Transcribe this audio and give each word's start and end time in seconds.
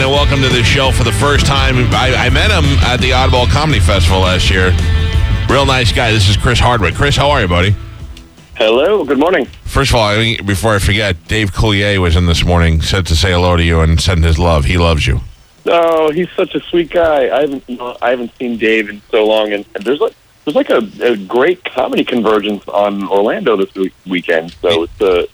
And 0.00 0.10
welcome 0.10 0.42
to 0.42 0.48
the 0.48 0.62
show 0.62 0.90
for 0.90 1.04
the 1.04 1.12
first 1.12 1.46
time. 1.46 1.76
I, 1.94 2.26
I 2.26 2.28
met 2.30 2.50
him 2.50 2.64
at 2.84 2.98
the 2.98 3.10
Oddball 3.10 3.48
Comedy 3.48 3.80
Festival 3.80 4.20
last 4.20 4.50
year. 4.50 4.76
Real 5.48 5.64
nice 5.64 5.90
guy. 5.90 6.12
This 6.12 6.28
is 6.28 6.36
Chris 6.36 6.58
Hardwick. 6.58 6.94
Chris, 6.94 7.16
how 7.16 7.30
are 7.30 7.40
you, 7.40 7.48
buddy? 7.48 7.74
Hello, 8.56 9.04
good 9.04 9.18
morning. 9.18 9.46
First 9.64 9.92
of 9.92 9.96
all, 9.96 10.08
I 10.08 10.18
mean, 10.18 10.44
before 10.44 10.74
I 10.74 10.80
forget, 10.80 11.28
Dave 11.28 11.52
Coulier 11.52 11.98
was 11.98 12.14
in 12.14 12.26
this 12.26 12.44
morning, 12.44 12.82
said 12.82 13.06
to 13.06 13.16
say 13.16 13.32
hello 13.32 13.56
to 13.56 13.62
you 13.62 13.80
and 13.80 13.98
send 13.98 14.22
his 14.22 14.38
love. 14.38 14.66
He 14.66 14.76
loves 14.76 15.06
you. 15.06 15.20
Oh, 15.64 16.10
he's 16.10 16.30
such 16.32 16.54
a 16.54 16.60
sweet 16.60 16.90
guy. 16.90 17.34
I 17.34 17.42
haven't, 17.42 17.64
you 17.66 17.76
know, 17.76 17.96
I 18.02 18.10
haven't 18.10 18.36
seen 18.36 18.58
Dave 18.58 18.90
in 18.90 19.00
so 19.10 19.24
long, 19.24 19.52
and, 19.52 19.64
and 19.74 19.84
there's 19.84 20.00
like 20.00 20.14
there's 20.44 20.56
like 20.56 20.70
a, 20.70 20.88
a 21.00 21.16
great 21.16 21.64
comedy 21.64 22.04
convergence 22.04 22.66
on 22.68 23.08
Orlando 23.08 23.56
this 23.56 23.74
week, 23.74 23.94
weekend. 24.06 24.52
So 24.60 24.82
it's 24.82 25.00
a, 25.00 25.26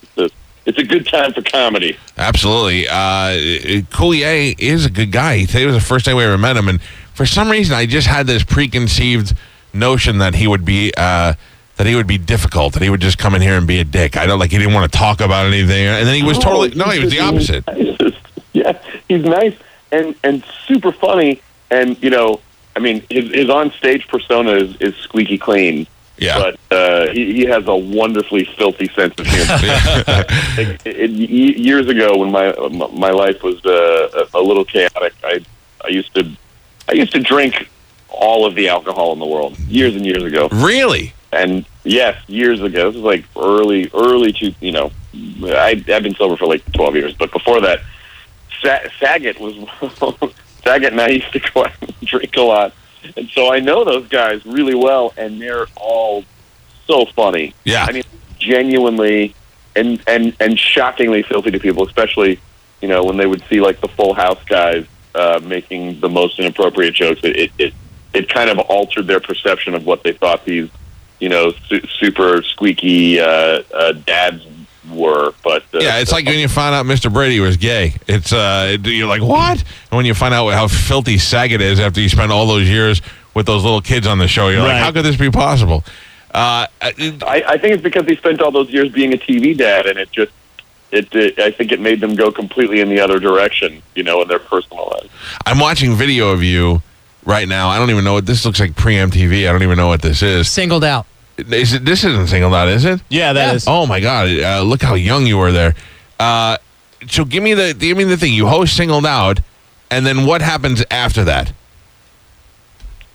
it's 0.66 0.79
a 0.79 0.84
good 0.84 1.07
time 1.07 1.33
for 1.33 1.43
comedy. 1.43 1.97
Absolutely. 2.16 2.89
Uh, 2.89 3.83
Coulier 3.91 4.55
is 4.59 4.87
a 4.87 4.91
good 4.91 5.12
guy. 5.12 5.45
Today 5.45 5.66
was 5.66 5.75
the 5.75 5.80
first 5.80 6.05
time 6.05 6.16
we 6.16 6.25
ever 6.25 6.39
met 6.39 6.57
him, 6.57 6.69
and 6.69 6.80
for 7.15 7.27
some 7.27 7.51
reason, 7.51 7.75
I 7.75 7.87
just 7.87 8.06
had 8.06 8.27
this 8.27 8.45
preconceived 8.45 9.34
notion 9.72 10.19
that 10.19 10.34
he 10.34 10.47
would 10.47 10.64
be. 10.64 10.92
Uh, 10.97 11.34
that 11.77 11.87
he 11.87 11.97
would 11.97 12.06
be 12.06 12.19
difficult, 12.19 12.75
that 12.75 12.83
he 12.83 12.91
would 12.91 13.00
just 13.00 13.17
come 13.17 13.34
in 13.34 13.41
here 13.41 13.56
and 13.56 13.67
be 13.67 13.81
a 13.81 13.84
dick. 13.84 14.17
I 14.19 14.27
don't 14.27 14.39
like 14.39 14.50
he 14.53 14.59
didn't 14.59 14.75
want 14.75 14.92
to 14.92 14.97
talk 14.97 15.22
about 15.22 15.47
anything, 15.47 15.87
and 15.87 16.06
then 16.06 16.14
he 16.14 16.22
was 16.22 16.37
Oh, 16.37 16.42
totally 16.42 16.70
no, 16.75 16.84
he 16.84 17.00
was 17.00 17.11
the 17.11 17.20
opposite. 17.20 17.65
yeah, 18.53 18.78
he's 19.09 19.25
nice 19.25 19.56
and 19.91 20.15
and 20.22 20.44
super 20.67 20.92
funny, 20.92 21.41
and 21.70 22.00
you 22.03 22.11
know, 22.11 22.41
I 22.77 22.81
mean, 22.81 23.03
his 23.11 23.33
his 23.33 23.48
on 23.48 23.72
stage 23.72 24.06
persona 24.06 24.53
is, 24.53 24.77
is 24.81 24.94
squeaky 24.97 25.39
clean. 25.39 25.87
Yeah. 26.23 26.39
But 26.39 26.77
uh, 26.77 27.12
he, 27.12 27.33
he 27.34 27.45
has 27.47 27.67
a 27.67 27.75
wonderfully 27.77 28.45
filthy 28.56 28.89
sense 28.95 29.15
of 29.19 29.27
humor. 29.27 29.59
It- 30.59 30.87
it- 30.87 31.11
years 31.59 31.89
ago, 31.89 32.19
when 32.19 32.31
my 32.31 32.53
my 32.92 33.11
life 33.11 33.42
was 33.42 33.65
uh, 33.65 34.27
a 34.34 34.41
little 34.41 34.65
chaotic, 34.65 35.15
I 35.25 35.45
I 35.84 35.89
used 35.89 36.15
to 36.15 36.23
I 36.89 36.93
used 36.93 37.12
to 37.12 37.20
drink 37.20 37.69
all 38.09 38.45
of 38.45 38.55
the 38.55 38.69
alcohol 38.69 39.12
in 39.15 39.19
the 39.19 39.27
world 39.27 39.59
years 39.61 39.95
and 39.97 40.05
years 40.05 40.23
ago. 40.23 40.48
Really? 40.53 41.12
And 41.33 41.65
yes, 41.84 42.17
years 42.28 42.61
ago, 42.61 42.91
this 42.91 43.00
was 43.00 43.05
like 43.05 43.25
early 43.37 43.91
early 43.95 44.33
to 44.34 44.55
you 44.61 44.73
know, 44.73 44.91
I 45.15 45.83
I've 45.89 46.03
been 46.03 46.15
sober 46.15 46.37
for 46.37 46.47
like 46.47 46.62
twelve 46.73 46.95
years, 46.95 47.15
but 47.15 47.33
before 47.33 47.61
that, 47.62 47.81
Sa- 48.62 48.87
Saget 49.00 49.41
was 49.41 49.55
Saget 50.65 50.93
and 50.93 51.00
I 51.00 51.09
used 51.09 51.33
to 51.33 51.41
go 51.41 51.65
out 51.65 51.73
and 51.81 51.95
drink 52.05 52.37
a 52.37 52.43
lot, 52.43 52.75
and 53.17 53.28
so 53.31 53.53
I 53.53 53.61
know 53.61 53.84
those 53.84 54.08
guys 54.08 54.45
really 54.47 54.75
well, 54.75 55.12
and 55.17 55.41
they're 55.41 55.67
all 55.77 56.25
so 56.86 57.06
funny. 57.06 57.55
Yeah. 57.64 57.84
I 57.89 57.92
mean, 57.92 58.05
genuinely 58.39 59.34
and 59.75 60.03
and 60.06 60.36
and 60.41 60.59
shockingly 60.59 61.22
filthy 61.22 61.50
to 61.50 61.59
people, 61.59 61.86
especially 61.86 62.41
you 62.81 62.89
know 62.89 63.05
when 63.05 63.17
they 63.17 63.27
would 63.27 63.42
see 63.48 63.61
like 63.61 63.81
the 63.81 63.89
Full 63.89 64.14
House 64.14 64.42
guys 64.44 64.86
uh, 65.14 65.41
making 65.42 66.00
the 66.00 66.09
most 66.09 66.39
inappropriate 66.39 66.94
jokes. 66.94 67.20
It 67.25 67.36
it 67.36 67.53
it, 67.59 67.75
it 68.12 68.28
kind 68.28 68.50
of 68.50 68.59
altered 68.59 69.06
their 69.06 69.20
perception 69.20 69.75
of 69.75 69.87
what 69.87 70.03
they 70.03 70.12
thought 70.12 70.44
these 70.44 70.69
you 71.20 71.28
know 71.28 71.53
su- 71.69 71.87
super 71.98 72.43
squeaky 72.43 73.21
uh, 73.21 73.62
uh, 73.75 73.93
dads 73.93 74.44
were. 74.94 75.32
But 75.42 75.62
uh, 75.75 75.78
Yeah, 75.80 75.98
it's 75.98 76.12
like 76.12 76.26
when 76.26 76.38
you 76.38 76.48
find 76.48 76.75
out 76.75 76.86
Mr. 76.86 77.12
Brady 77.12 77.41
was 77.41 77.56
gay. 77.56 77.94
It's 78.06 78.32
uh, 78.32 78.76
you're 78.84 79.08
like, 79.08 79.22
what? 79.22 79.58
And 79.58 79.97
when 79.97 80.06
you 80.06 80.14
find 80.14 80.32
out 80.34 80.48
how 80.50 80.69
filthy 80.69 81.19
Saget 81.19 81.60
is 81.60 81.80
after 81.80 82.00
you 82.00 82.08
spend 82.08 82.30
all 82.32 82.47
those 82.47 82.69
years 82.69 83.03
with 83.34 83.47
those 83.47 83.62
little 83.64 83.80
kids 83.80 84.06
on 84.06 84.19
the 84.19 84.28
show, 84.28 84.48
you're 84.48 84.60
like, 84.60 84.76
how 84.82 84.92
could 84.92 85.04
this 85.04 85.16
be 85.16 85.30
possible? 85.30 85.84
Uh, 86.32 86.66
it- 86.82 87.22
I, 87.22 87.42
I 87.47 87.58
think 87.58 87.75
it's 87.75 87.82
because 87.82 88.06
he 88.06 88.16
spent 88.16 88.41
all 88.41 88.50
those 88.50 88.70
years 88.70 88.91
being 88.91 89.12
a 89.12 89.19
TV 89.19 89.56
dad, 89.56 89.86
and 89.86 89.98
it 89.98 90.10
just. 90.12 90.32
It, 90.91 91.09
it, 91.14 91.38
I 91.38 91.50
think 91.50 91.72
it 91.72 91.80
made 91.80 92.00
them 92.03 92.14
go 92.16 92.30
completely 92.30 92.80
in 92.80 92.91
the 92.91 93.00
other 93.00 93.19
direction, 93.19 93.82
you 93.94 94.03
know, 94.03 94.20
in 94.20 94.28
their 94.28 94.38
personal 94.38 94.91
lives. 94.92 95.09
I'm 95.47 95.59
watching 95.59 95.94
video 95.94 96.28
of 96.32 96.42
you 96.42 96.82
right 97.24 97.48
now. 97.48 97.70
I 97.70 97.78
don't 97.78 97.88
even 97.88 98.04
know 98.04 98.12
what 98.12 98.26
this 98.26 98.44
looks 98.44 98.60
like. 98.60 98.76
Pre 98.76 98.97
MTV. 98.97 99.48
I 99.48 99.53
don't 99.53 99.62
even 99.62 99.78
know 99.78 99.88
what 99.88 100.03
this 100.03 100.20
is. 100.20 100.50
Singled 100.50 100.84
out. 100.84 101.06
Is 101.38 101.72
it? 101.72 101.84
This 101.84 102.04
isn't 102.04 102.28
singled 102.28 102.54
out, 102.54 102.69
is 102.69 102.84
it? 102.84 103.00
Yeah, 103.09 103.32
that 103.32 103.56
is. 103.56 103.65
Oh 103.66 103.87
my 103.87 104.00
God! 104.00 104.28
Uh, 104.28 104.62
look 104.62 104.82
how 104.82 104.94
young 104.94 105.26
you 105.26 105.38
were 105.38 105.53
there. 105.53 105.75
Uh, 106.20 106.59
so 107.09 107.25
give 107.25 107.43
me 107.43 107.54
the 107.54 107.75
give 107.75 107.97
me 107.97 108.04
the 108.04 108.16
thing. 108.16 108.32
You 108.32 108.47
host 108.47 108.76
singled 108.76 109.06
out, 109.06 109.41
and 109.91 110.06
then 110.06 110.26
what 110.26 110.42
happens 110.42 110.84
after 110.91 111.25
that? 111.25 111.53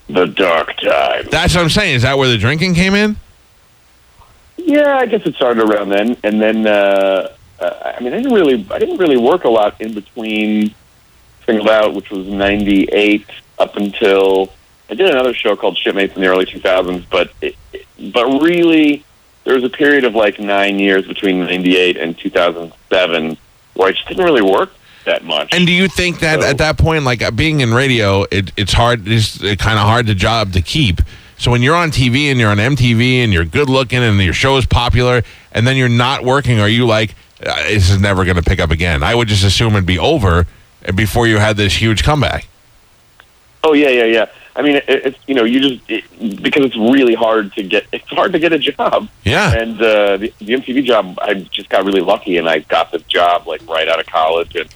The 0.09 0.25
dark 0.25 0.75
time. 0.77 1.27
That's 1.29 1.53
what 1.53 1.63
I'm 1.63 1.69
saying. 1.69 1.95
Is 1.95 2.01
that 2.03 2.17
where 2.17 2.27
the 2.27 2.37
drinking 2.37 2.75
came 2.75 2.95
in? 2.95 3.17
Yeah, 4.57 4.97
I 4.97 5.05
guess 5.05 5.25
it 5.25 5.35
started 5.35 5.63
around 5.63 5.89
then, 5.89 6.17
and 6.23 6.41
then 6.41 6.65
uh, 6.65 7.35
uh, 7.59 7.93
I 7.97 8.03
mean, 8.03 8.13
I 8.13 8.17
didn't 8.17 8.33
really, 8.33 8.65
I 8.71 8.79
didn't 8.79 8.97
really 8.97 9.17
work 9.17 9.43
a 9.43 9.49
lot 9.49 9.79
in 9.81 9.93
between 9.93 10.73
Singled 11.45 11.69
Out, 11.69 11.93
which 11.93 12.09
was 12.09 12.27
'98, 12.27 13.25
up 13.59 13.75
until 13.75 14.51
I 14.89 14.93
did 14.95 15.09
another 15.09 15.33
show 15.33 15.55
called 15.55 15.77
Shipmates 15.77 16.15
in 16.15 16.21
the 16.21 16.27
early 16.27 16.45
2000s. 16.45 17.05
But 17.09 17.31
it, 17.41 17.55
but 18.13 18.25
really, 18.41 19.03
there 19.43 19.55
was 19.55 19.63
a 19.63 19.69
period 19.69 20.03
of 20.03 20.15
like 20.15 20.39
nine 20.39 20.79
years 20.79 21.05
between 21.07 21.39
'98 21.41 21.97
and 21.97 22.17
2007 22.17 23.37
where 23.73 23.87
I 23.89 23.91
just 23.91 24.07
didn't 24.07 24.23
really 24.25 24.41
work 24.41 24.71
that 25.05 25.23
much. 25.23 25.53
And 25.53 25.65
do 25.67 25.71
you 25.73 25.87
think 25.87 26.19
that 26.19 26.41
So- 26.41 26.47
at 26.47 26.57
that 26.59 26.77
point, 26.77 27.03
like 27.03 27.21
uh, 27.21 27.31
being 27.31 27.61
in 27.61 27.73
radio, 27.73 28.25
it, 28.31 28.51
it's 28.57 28.73
hard, 28.73 29.07
it's 29.07 29.37
kind 29.37 29.79
of 29.79 29.85
hard 29.85 30.07
to 30.07 30.15
job 30.15 30.53
to 30.53 30.61
keep. 30.61 31.01
So 31.37 31.51
when 31.51 31.61
you're 31.61 31.75
on 31.75 31.91
TV 31.91 32.31
and 32.31 32.39
you're 32.39 32.49
on 32.49 32.57
MTV 32.57 33.23
and 33.23 33.31
you're 33.31 33.45
good 33.45 33.69
looking 33.69 33.99
and 33.99 34.19
your 34.19 34.33
show 34.33 34.57
is 34.57 34.65
popular, 34.65 35.21
and 35.51 35.67
then 35.67 35.77
you're 35.77 35.87
not 35.87 36.23
working, 36.23 36.59
are 36.59 36.67
you 36.67 36.87
like, 36.87 37.13
uh, 37.45 37.55
this 37.67 37.91
is 37.91 38.01
never 38.01 38.25
going 38.25 38.37
to 38.37 38.41
pick 38.41 38.59
up 38.59 38.71
again? 38.71 39.03
I 39.03 39.13
would 39.13 39.27
just 39.27 39.43
assume 39.43 39.73
it'd 39.73 39.85
be 39.85 39.99
over 39.99 40.47
before 40.95 41.27
you 41.27 41.37
had 41.37 41.55
this 41.55 41.75
huge 41.79 42.03
comeback. 42.03 42.47
Oh 43.67 43.73
yeah, 43.73 43.89
yeah, 43.89 44.05
yeah. 44.05 44.25
I 44.55 44.61
mean, 44.61 44.77
it, 44.77 44.85
it's 44.87 45.19
you 45.27 45.35
know, 45.35 45.43
you 45.43 45.59
just 45.59 45.89
it, 45.89 46.41
because 46.41 46.63
it's 46.63 46.77
really 46.77 47.15
hard 47.15 47.51
to 47.53 47.63
get. 47.63 47.85
It's 47.91 48.07
hard 48.07 48.31
to 48.31 48.39
get 48.39 48.53
a 48.53 48.59
job. 48.59 49.09
Yeah. 49.25 49.53
And 49.53 49.75
uh, 49.81 50.15
the, 50.15 50.33
the 50.39 50.53
MTV 50.53 50.85
job, 50.85 51.19
I 51.21 51.33
just 51.33 51.67
got 51.67 51.83
really 51.83 51.99
lucky, 51.99 52.37
and 52.37 52.47
I 52.47 52.59
got 52.59 52.91
the 52.93 52.99
job 52.99 53.45
like 53.45 53.61
right 53.67 53.89
out 53.89 53.99
of 53.99 54.05
college, 54.05 54.55
and 54.55 54.73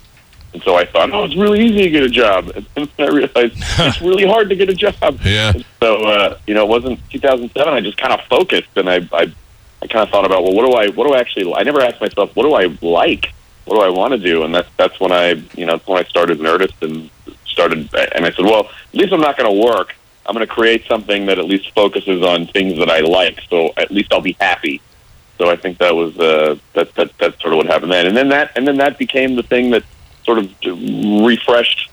and 0.53 0.62
so 0.63 0.75
I 0.75 0.85
thought, 0.85 1.09
oh, 1.13 1.24
it's 1.24 1.38
really 1.38 1.62
easy 1.62 1.84
to 1.84 1.90
get 1.90 2.03
a 2.03 2.09
job, 2.09 2.51
and 2.53 2.66
then 2.75 2.90
I 3.00 3.07
realized 3.07 3.56
it's 3.80 4.01
really 4.01 4.25
hard 4.25 4.50
to 4.50 4.56
get 4.57 4.69
a 4.69 4.74
job. 4.74 5.19
Yeah. 5.24 5.53
So 5.80 6.03
uh, 6.03 6.38
you 6.46 6.53
know, 6.53 6.63
it 6.63 6.69
wasn't 6.69 7.00
2007. 7.12 7.74
I 7.74 7.80
just 7.80 7.97
kind 7.97 8.13
of 8.13 8.19
focused, 8.28 8.75
and 8.75 8.90
I 8.90 8.97
I, 9.13 9.34
I 9.81 9.88
kind 9.88 10.03
of 10.03 10.09
thought 10.09 10.25
about, 10.25 10.44
well, 10.44 10.53
what 10.53 10.66
do 10.66 10.74
I 10.74 10.90
what 10.90 11.07
do 11.07 11.13
I 11.13 11.19
actually? 11.19 11.53
I 11.53 11.63
never 11.63 11.80
asked 11.80 12.01
myself, 12.01 12.35
what 12.35 12.44
do 12.44 12.56
I 12.56 12.66
like? 12.81 13.34
What 13.63 13.75
do 13.75 13.81
I 13.81 13.90
want 13.90 14.12
to 14.12 14.18
do? 14.18 14.44
And 14.44 14.53
that's 14.53 14.69
that's 14.75 15.00
when 15.00 15.13
I 15.13 15.30
you 15.56 15.66
know 15.66 15.78
that's 15.78 15.88
when 15.88 15.97
I 15.97 16.03
started 16.09 16.40
Nerdist 16.40 16.81
and 16.81 17.09
started. 17.51 17.94
And 18.16 18.25
I 18.25 18.31
said, 18.31 18.45
well, 18.45 18.66
at 18.94 18.94
least 19.00 19.13
I'm 19.13 19.22
not 19.22 19.38
going 19.38 19.50
to 19.53 19.62
work. 19.67 19.95
I'm 20.25 20.34
going 20.35 20.45
to 20.47 20.53
create 20.53 20.85
something 20.88 21.25
that 21.28 21.39
at 21.39 21.45
least 21.45 21.72
focuses 21.73 22.23
on 22.23 22.47
things 22.47 22.78
that 22.78 22.89
I 22.89 23.00
like. 23.00 23.39
So 23.50 23.73
at 23.78 23.91
least 23.91 24.13
I'll 24.13 24.22
be 24.22 24.38
happy. 24.39 24.81
So 25.38 25.50
I 25.50 25.56
think 25.56 25.79
that 25.79 25.95
was 25.95 26.17
uh, 26.19 26.56
that 26.73 26.94
that 26.95 27.12
that's 27.17 27.41
sort 27.41 27.53
of 27.53 27.57
what 27.57 27.66
happened 27.66 27.91
then. 27.91 28.06
And 28.06 28.16
then 28.16 28.29
that 28.29 28.51
and 28.56 28.67
then 28.67 28.78
that 28.78 28.97
became 29.00 29.35
the 29.35 29.44
thing 29.44 29.72
that 29.72 29.84
sort 30.23 30.38
of 30.38 30.51
refreshed 31.25 31.89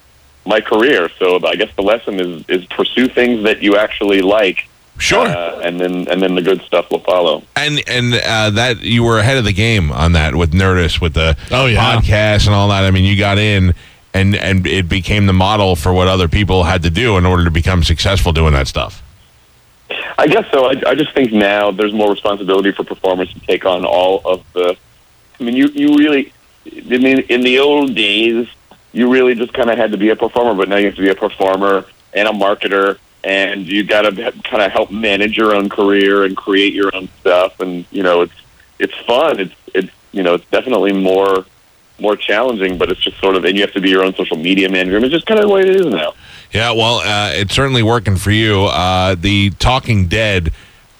my 0.47 0.61
career. 0.61 1.09
So 1.19 1.45
I 1.47 1.57
guess 1.57 1.71
the 1.77 1.83
lesson 1.83 2.21
is 2.21 2.45
is 2.49 2.65
pursue 2.67 3.09
things 3.09 3.45
that 3.45 3.63
you 3.63 3.77
actually 3.77 4.21
like. 4.21 4.69
Sure. 4.99 5.27
Uh, 5.27 5.61
and 5.61 5.81
then 5.81 6.09
and 6.09 6.21
then 6.21 6.35
the 6.35 6.43
good 6.43 6.61
stuff 6.63 6.91
will 6.91 7.01
follow. 7.01 7.43
And 7.57 7.83
and 7.89 8.15
uh, 8.15 8.51
that 8.51 8.81
you 8.83 9.05
were 9.05 9.19
ahead 9.19 9.39
of 9.39 9.45
the 9.45 9.53
game 9.53 9.93
on 9.93 10.13
that 10.13 10.35
with 10.35 10.53
Nerdist, 10.53 11.01
with 11.01 11.15
the 11.15 11.37
Oh, 11.51 11.67
yeah. 11.67 11.97
podcast 11.97 12.47
and 12.47 12.55
all 12.55 12.69
that. 12.69 12.85
I 12.85 12.91
mean, 12.91 13.05
you 13.05 13.17
got 13.17 13.39
in, 13.39 13.75
and 14.15 14.35
and 14.37 14.67
it 14.67 14.89
became 14.89 15.27
the 15.27 15.33
model 15.33 15.77
for 15.77 15.93
what 15.93 16.09
other 16.09 16.29
people 16.29 16.65
had 16.65 16.83
to 16.83 16.91
do 16.91 17.17
in 17.17 17.27
order 17.27 17.45
to 17.45 17.51
become 17.51 17.83
successful 17.83 18.33
doing 18.33 18.53
that 18.53 18.69
stuff. 18.69 19.03
I 20.19 20.27
guess 20.27 20.51
so. 20.51 20.67
I, 20.67 20.75
I 20.87 20.95
just 20.95 21.13
think 21.15 21.33
now 21.33 21.71
there's 21.71 21.93
more 21.93 22.11
responsibility 22.11 22.73
for 22.73 22.85
performers 22.85 23.33
to 23.33 23.41
take 23.41 23.65
on 23.65 23.85
all 23.85 24.21
of 24.25 24.45
the. 24.53 24.77
I 25.39 25.43
mean, 25.43 25.55
you 25.55 25.69
you 25.69 25.97
really, 25.97 26.33
I 26.67 26.99
mean, 26.99 27.21
in 27.29 27.43
the 27.43 27.61
old 27.61 27.95
days, 27.95 28.49
you 28.93 29.11
really 29.11 29.35
just 29.35 29.53
kind 29.53 29.71
of 29.71 29.79
had 29.79 29.93
to 29.93 29.99
be 29.99 30.11
a 30.11 30.17
performer, 30.17 30.55
but 30.55 30.69
now 30.69 30.77
you 30.77 30.87
have 30.87 30.97
to 30.97 31.03
be 31.03 31.11
a 31.11 31.15
performer 31.15 31.87
and 32.13 32.27
a 32.27 32.33
marketer, 32.33 32.99
and 33.23 33.67
you 33.67 33.85
got 33.85 34.03
to 34.03 34.33
kind 34.43 34.63
of 34.63 34.73
help 34.73 34.91
manage 34.91 35.37
your 35.37 35.55
own 35.55 35.69
career 35.69 36.25
and 36.25 36.37
create 36.37 36.75
your 36.75 36.95
own 36.95 37.09
stuff, 37.21 37.61
and 37.61 37.87
you 37.91 38.03
know, 38.03 38.23
it's 38.23 38.35
it's 38.79 38.97
fun. 39.07 39.39
It's 39.39 39.55
it's 39.75 39.91
you 40.13 40.23
know, 40.23 40.35
it's 40.35 40.47
definitely 40.51 40.93
more 40.93 41.45
more 42.01 42.17
challenging, 42.17 42.79
but 42.79 42.91
it's 42.91 43.01
just 43.01 43.19
sort 43.21 43.37
of, 43.37 43.45
and 43.45 43.57
you 43.57 43.63
have 43.63 43.73
to 43.75 43.81
be 43.81 43.91
your 43.91 44.05
own 44.05 44.15
social 44.15 44.37
media 44.37 44.69
manager. 44.69 44.99
It's 44.99 45.11
just 45.13 45.27
kind 45.27 45.41
of 45.41 45.49
the 45.49 45.53
way 45.55 45.63
it 45.63 45.77
is 45.77 45.87
now. 45.87 46.15
Yeah, 46.53 46.73
well, 46.73 46.97
uh, 46.99 47.31
it's 47.35 47.55
certainly 47.55 47.83
working 47.83 48.17
for 48.17 48.31
you. 48.31 48.65
Uh, 48.65 49.15
the 49.17 49.51
Talking 49.59 50.07
Dead, 50.07 50.53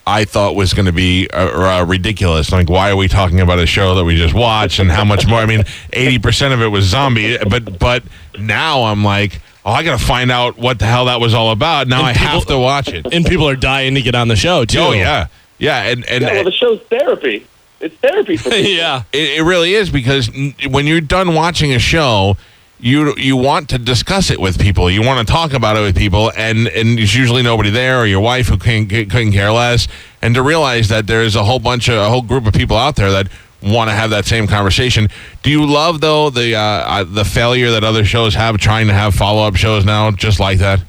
I 0.05 0.25
thought 0.25 0.55
was 0.55 0.73
going 0.73 0.85
to 0.85 0.91
be 0.91 1.27
uh, 1.33 1.81
uh, 1.81 1.85
ridiculous. 1.85 2.51
Like, 2.51 2.69
why 2.69 2.91
are 2.91 2.95
we 2.95 3.07
talking 3.07 3.39
about 3.39 3.59
a 3.59 3.65
show 3.65 3.95
that 3.95 4.03
we 4.03 4.15
just 4.15 4.33
watched, 4.33 4.79
and 4.79 4.91
how 4.91 5.03
much 5.05 5.25
more? 5.27 5.39
I 5.39 5.45
mean, 5.45 5.63
eighty 5.93 6.19
percent 6.19 6.53
of 6.53 6.61
it 6.61 6.67
was 6.67 6.85
zombie, 6.85 7.37
but 7.49 7.79
but 7.79 8.03
now 8.37 8.83
I'm 8.83 9.03
like, 9.03 9.41
oh, 9.65 9.71
I 9.71 9.83
got 9.83 9.97
to 9.99 10.03
find 10.05 10.31
out 10.31 10.57
what 10.57 10.79
the 10.79 10.85
hell 10.85 11.05
that 11.05 11.19
was 11.19 11.33
all 11.33 11.51
about. 11.51 11.87
Now 11.87 11.99
And 11.99 12.07
I 12.07 12.13
people- 12.13 12.27
have 12.27 12.45
to 12.47 12.57
watch 12.59 12.87
it. 12.89 13.05
And 13.11 13.25
people 13.25 13.47
are 13.49 13.55
dying 13.55 13.95
to 13.95 14.01
get 14.01 14.15
on 14.15 14.27
the 14.27 14.35
show 14.35 14.65
too. 14.65 14.79
Oh 14.79 14.91
yeah, 14.91 15.27
yeah, 15.57 15.83
and 15.83 16.05
and 16.05 16.23
Yeah, 16.23 16.33
well, 16.33 16.43
the 16.43 16.51
show's 16.51 16.81
therapy. 16.89 17.45
It's 17.79 17.95
therapy 17.95 18.37
for 18.37 18.49
people. 18.49 18.71
yeah. 18.71 19.03
It, 19.13 19.39
it 19.39 19.43
really 19.43 19.73
is 19.73 19.89
because 19.89 20.29
when 20.69 20.85
you're 20.87 21.01
done 21.01 21.33
watching 21.33 21.73
a 21.73 21.79
show, 21.79 22.37
you 22.79 23.13
you 23.17 23.35
want 23.35 23.69
to 23.69 23.77
discuss 23.77 24.29
it 24.31 24.39
with 24.39 24.59
people. 24.59 24.89
You 24.89 25.01
want 25.01 25.25
to 25.27 25.31
talk 25.31 25.53
about 25.53 25.75
it 25.75 25.81
with 25.81 25.97
people, 25.97 26.31
and 26.37 26.67
and 26.67 26.97
there's 26.97 27.13
usually 27.15 27.41
nobody 27.41 27.69
there, 27.69 27.99
or 27.99 28.05
your 28.05 28.21
wife 28.21 28.47
who 28.47 28.57
couldn't, 28.57 28.87
couldn't 28.87 29.33
care 29.33 29.51
less. 29.51 29.87
And 30.21 30.33
to 30.35 30.41
realize 30.41 30.87
that 30.87 31.05
there's 31.07 31.35
a 31.35 31.43
whole 31.43 31.59
bunch 31.59 31.89
of 31.89 31.95
a 31.95 32.09
whole 32.09 32.21
group 32.21 32.47
of 32.47 32.53
people 32.53 32.77
out 32.77 32.95
there 32.95 33.11
that 33.11 33.27
want 33.61 33.89
to 33.89 33.93
have 33.93 34.11
that 34.11 34.23
same 34.25 34.47
conversation. 34.47 35.09
Do 35.43 35.49
you 35.49 35.65
love 35.65 35.99
though 35.99 36.29
the 36.29 36.55
uh, 36.55 36.61
uh, 36.61 37.03
the 37.03 37.25
failure 37.25 37.71
that 37.71 37.83
other 37.83 38.05
shows 38.05 38.33
have 38.35 38.57
trying 38.57 38.87
to 38.87 38.93
have 38.93 39.13
follow 39.13 39.45
up 39.45 39.57
shows 39.57 39.83
now, 39.83 40.11
just 40.11 40.39
like 40.39 40.59
that? 40.59 40.79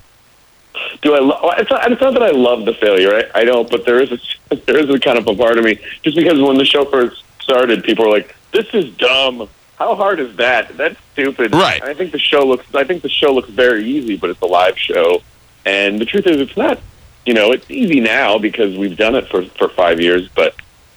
Do 1.03 1.15
I? 1.15 1.19
Lo- 1.21 1.51
it's, 1.59 1.71
not, 1.71 1.91
it's 1.93 2.01
not 2.01 2.13
that 2.15 2.23
I 2.23 2.31
love 2.31 2.65
the 2.65 2.75
failure. 2.75 3.15
I, 3.35 3.41
I 3.41 3.45
don't, 3.45 3.71
but 3.71 3.85
there 3.87 4.01
is 4.01 4.11
a 4.13 4.57
there 4.67 4.79
is 4.79 4.91
a 4.91 4.99
kind 4.99 5.19
of 5.19 5.27
a 5.27 5.35
part 5.35 5.59
of 5.59 5.65
me 5.65 5.79
just 6.03 6.17
because 6.17 6.41
when 6.41 6.57
the 6.59 6.65
show 6.65 6.85
first 6.85 7.23
started, 7.41 7.85
people 7.85 8.05
were 8.07 8.11
like, 8.13 8.35
"This 8.53 8.67
is 8.73 8.95
dumb. 8.97 9.49
How 9.79 9.95
hard 9.95 10.21
is 10.21 10.37
that? 10.37 10.77
That's 10.77 10.97
stupid." 11.13 11.53
Right. 11.53 11.83
I 11.83 11.95
think 11.95 12.13
the 12.13 12.19
show 12.19 12.45
looks. 12.47 12.67
I 12.75 12.85
think 12.85 13.03
the 13.03 13.09
show 13.09 13.33
looks 13.33 13.49
very 13.51 13.85
easy, 13.85 14.17
but 14.17 14.31
it's 14.31 14.41
a 14.43 14.47
live 14.47 14.79
show, 14.79 15.23
and 15.65 15.99
the 16.01 16.05
truth 16.05 16.27
is, 16.27 16.41
it's 16.41 16.57
not. 16.57 16.79
You 17.27 17.35
know, 17.35 17.53
it's 17.53 17.71
easy 17.71 18.01
now 18.01 18.39
because 18.39 18.77
we've 18.77 18.97
done 18.97 19.15
it 19.15 19.29
for 19.29 19.45
for 19.45 19.69
five 19.69 20.01
years, 20.01 20.29
but 20.35 20.55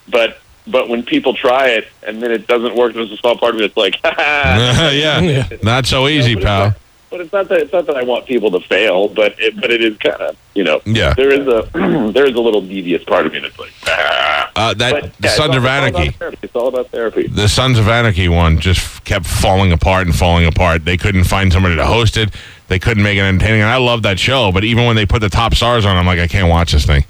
but. 0.10 0.38
But 0.66 0.88
when 0.88 1.04
people 1.04 1.34
try 1.34 1.72
it 1.72 1.88
and 2.08 2.24
then 2.24 2.32
it 2.32 2.48
doesn't 2.48 2.74
work, 2.74 2.94
there's 2.94 3.12
a 3.12 3.18
small 3.18 3.38
part 3.38 3.54
of 3.54 3.60
it 3.60 3.76
that's 3.76 3.76
like, 3.76 4.00
yeah, 4.06 5.20
Yeah. 5.20 5.48
not 5.62 5.86
so 5.86 6.08
easy, 6.08 6.36
but 6.36 6.40
it's 6.42 6.46
pal. 6.46 6.76
But 7.14 7.22
it's 7.22 7.32
not 7.32 7.48
that 7.50 7.60
it's 7.60 7.72
not 7.72 7.86
that 7.86 7.96
I 7.96 8.02
want 8.02 8.26
people 8.26 8.50
to 8.50 8.60
fail, 8.60 9.08
but 9.08 9.36
it, 9.40 9.62
but 9.62 9.70
it 9.70 9.84
is 9.84 9.96
kind 10.00 10.16
of 10.20 10.36
you 10.56 10.64
know 10.64 10.82
Yeah. 10.84 11.14
there 11.14 11.32
is 11.32 11.48
a 11.48 11.70
there 12.12 12.26
is 12.26 12.34
a 12.34 12.40
little 12.42 12.62
devious 12.62 13.04
part 13.04 13.28
of 13.28 13.34
me 13.34 13.38
that's 13.38 13.60
like 13.60 13.72
ah. 13.86 14.52
Uh, 14.56 14.74
that 14.74 14.94
But, 15.02 15.04
the 15.20 15.28
yeah, 15.28 15.30
Sons 15.36 15.56
of 15.56 15.64
it's 15.64 15.68
all 15.68 15.78
about 15.86 15.96
Anarchy. 15.96 16.38
It's 16.42 16.56
all 16.56 16.68
about 16.70 16.90
therapy. 16.90 17.28
the 17.28 17.48
Sons 17.48 17.78
of 17.78 17.88
Anarchy 17.88 18.30
one 18.30 18.60
just 18.60 19.06
kept 19.06 19.28
falling 19.28 19.72
apart 19.72 20.08
and 20.08 20.16
falling 20.16 20.48
apart. 20.48 20.86
They 20.86 20.98
couldn't 20.98 21.26
find 21.26 21.54
somebody 21.54 21.76
to 21.76 21.86
host 21.86 22.18
it. 22.18 22.34
They 22.68 22.80
couldn't 22.80 23.04
make 23.04 23.20
it 23.20 23.22
entertaining. 23.22 23.62
And 23.62 23.70
I 23.70 23.78
love 23.78 24.02
that 24.02 24.18
show, 24.18 24.52
but 24.52 24.64
even 24.64 24.86
when 24.88 24.96
they 24.96 25.06
put 25.06 25.20
the 25.22 25.30
top 25.30 25.54
stars 25.54 25.86
on, 25.86 25.96
I'm 25.96 26.08
like, 26.08 26.18
I 26.18 26.28
can't 26.28 26.50
watch 26.50 26.72
this 26.72 26.88
thing. 26.88 27.06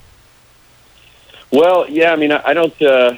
Well, 1.50 1.90
yeah, 1.90 2.12
I 2.12 2.18
mean, 2.18 2.34
I, 2.34 2.42
I 2.48 2.54
don't. 2.54 2.82
Uh, 2.82 3.16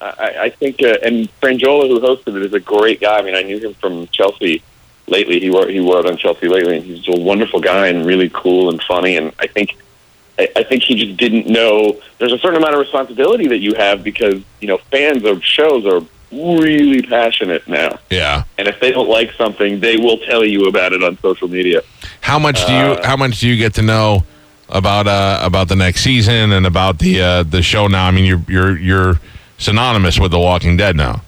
I, 0.00 0.34
I 0.42 0.50
think, 0.50 0.80
uh, 0.82 0.94
and 1.02 1.28
Franjola, 1.40 1.88
who 1.88 1.98
hosted 1.98 2.36
it, 2.36 2.44
is 2.46 2.52
a 2.52 2.60
great 2.60 3.00
guy. 3.00 3.18
I 3.18 3.22
mean, 3.22 3.34
I 3.34 3.42
knew 3.42 3.58
him 3.58 3.74
from 3.74 4.06
Chelsea 4.08 4.62
lately. 5.10 5.40
He 5.40 5.50
worked 5.50 5.70
he 5.70 5.80
worked 5.80 6.08
on 6.08 6.16
Chelsea 6.16 6.48
lately, 6.48 6.76
and 6.76 6.84
he's 6.84 7.06
a 7.08 7.18
wonderful 7.20 7.60
guy 7.60 7.88
and 7.88 8.04
really 8.06 8.30
cool 8.32 8.70
and 8.70 8.82
funny. 8.82 9.16
And 9.16 9.32
I 9.38 9.46
think, 9.46 9.76
I, 10.38 10.48
I 10.56 10.62
think 10.64 10.82
he 10.82 10.94
just 10.94 11.16
didn't 11.18 11.46
know. 11.46 12.00
There's 12.18 12.32
a 12.32 12.38
certain 12.38 12.56
amount 12.58 12.74
of 12.74 12.80
responsibility 12.80 13.48
that 13.48 13.58
you 13.58 13.74
have 13.74 14.02
because 14.04 14.42
you 14.60 14.68
know 14.68 14.78
fans 14.90 15.24
of 15.24 15.42
shows 15.44 15.86
are 15.86 16.00
really 16.30 17.00
passionate 17.02 17.66
now, 17.66 17.98
Yeah. 18.10 18.44
and 18.58 18.68
if 18.68 18.78
they 18.80 18.90
don't 18.92 19.08
like 19.08 19.32
something, 19.32 19.80
they 19.80 19.96
will 19.96 20.18
tell 20.18 20.44
you 20.44 20.66
about 20.66 20.92
it 20.92 21.02
on 21.02 21.16
social 21.20 21.48
media. 21.48 21.80
How 22.20 22.38
much 22.38 22.66
do 22.66 22.72
you 22.72 22.78
Uh, 22.78 23.06
How 23.06 23.16
much 23.16 23.40
do 23.40 23.48
you 23.48 23.56
get 23.56 23.72
to 23.74 23.82
know 23.82 24.24
about 24.68 25.06
uh, 25.06 25.40
about 25.42 25.68
the 25.68 25.76
next 25.76 26.02
season 26.02 26.52
and 26.52 26.66
about 26.66 26.98
the 26.98 27.22
uh, 27.22 27.42
the 27.44 27.62
show 27.62 27.86
now? 27.86 28.06
I 28.06 28.10
mean, 28.10 28.26
you're 28.26 28.42
you're 28.46 28.76
you're 28.78 29.20
synonymous 29.56 30.18
with 30.20 30.30
The 30.30 30.38
Walking 30.38 30.76
Dead 30.76 30.96
now. 30.96 31.22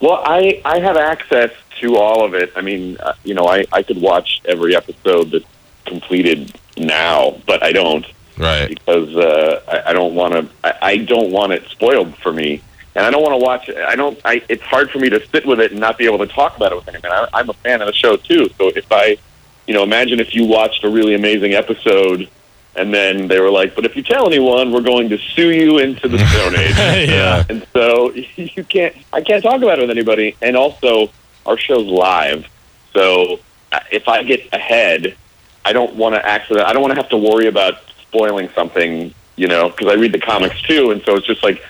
Well, 0.00 0.20
I 0.24 0.60
I 0.64 0.80
have 0.80 0.96
access 0.96 1.50
to 1.80 1.96
all 1.96 2.24
of 2.24 2.34
it. 2.34 2.52
I 2.56 2.60
mean, 2.60 2.96
uh, 3.00 3.14
you 3.24 3.34
know, 3.34 3.46
I 3.46 3.64
I 3.72 3.82
could 3.82 4.00
watch 4.00 4.40
every 4.44 4.74
episode 4.76 5.30
that's 5.32 5.44
completed 5.86 6.58
now, 6.76 7.40
but 7.46 7.62
I 7.62 7.72
don't 7.72 8.06
Right. 8.38 8.68
because 8.68 9.14
uh, 9.16 9.60
I, 9.68 9.90
I 9.90 9.92
don't 9.92 10.14
want 10.14 10.32
to. 10.34 10.48
I, 10.64 10.72
I 10.92 10.96
don't 10.98 11.30
want 11.30 11.52
it 11.52 11.62
spoiled 11.68 12.16
for 12.18 12.32
me, 12.32 12.62
and 12.94 13.04
I 13.04 13.10
don't 13.10 13.22
want 13.22 13.34
to 13.34 13.44
watch. 13.44 13.68
it. 13.68 13.76
I 13.76 13.96
don't. 13.96 14.18
I. 14.24 14.42
It's 14.48 14.62
hard 14.62 14.90
for 14.90 14.98
me 14.98 15.10
to 15.10 15.20
sit 15.28 15.44
with 15.44 15.60
it 15.60 15.72
and 15.72 15.80
not 15.80 15.98
be 15.98 16.06
able 16.06 16.18
to 16.18 16.26
talk 16.26 16.56
about 16.56 16.72
it 16.72 16.76
with 16.76 16.88
anyone. 16.88 17.12
I, 17.12 17.28
I'm 17.34 17.50
a 17.50 17.52
fan 17.54 17.82
of 17.82 17.86
the 17.86 17.92
show 17.92 18.16
too, 18.16 18.48
so 18.56 18.68
if 18.68 18.90
I, 18.90 19.18
you 19.66 19.74
know, 19.74 19.82
imagine 19.82 20.20
if 20.20 20.34
you 20.34 20.46
watched 20.46 20.84
a 20.84 20.88
really 20.88 21.14
amazing 21.14 21.52
episode. 21.54 22.28
And 22.76 22.94
then 22.94 23.26
they 23.26 23.40
were 23.40 23.50
like, 23.50 23.74
"But 23.74 23.84
if 23.84 23.96
you 23.96 24.02
tell 24.04 24.28
anyone, 24.28 24.70
we're 24.72 24.80
going 24.80 25.08
to 25.08 25.18
sue 25.18 25.50
you 25.50 25.78
into 25.78 26.06
the 26.06 26.18
Stone 26.30 26.54
Age." 26.54 27.08
yeah. 27.10 27.44
and 27.48 27.66
so 27.72 28.12
you 28.36 28.62
can't 28.62 28.94
i 29.12 29.20
can't 29.20 29.42
talk 29.42 29.60
about 29.60 29.80
it 29.80 29.82
with 29.82 29.90
anybody 29.90 30.36
and 30.40 30.56
also 30.56 31.10
our 31.46 31.58
show's 31.58 31.86
live 31.86 32.46
so 32.92 33.38
uh, 33.72 33.80
if 33.90 34.08
i 34.08 34.22
get 34.22 34.40
ahead 34.52 35.16
i 35.64 35.72
don't 35.72 35.94
want 35.96 36.14
to 36.14 36.26
accident 36.26 36.66
i 36.66 36.72
don't 36.72 36.82
want 36.82 36.94
to 36.94 37.00
have 37.00 37.10
to 37.10 37.16
worry 37.16 37.46
about 37.46 37.74
spoiling 38.00 38.48
something 38.54 39.12
you 39.36 39.46
know 39.46 39.68
because 39.68 39.88
i 39.88 39.94
read 39.94 40.12
the 40.12 40.20
comics 40.20 40.60
too 40.62 40.90
and 40.90 41.02
so 41.02 41.16
it's 41.16 41.26
just 41.26 41.42
like 41.42 41.62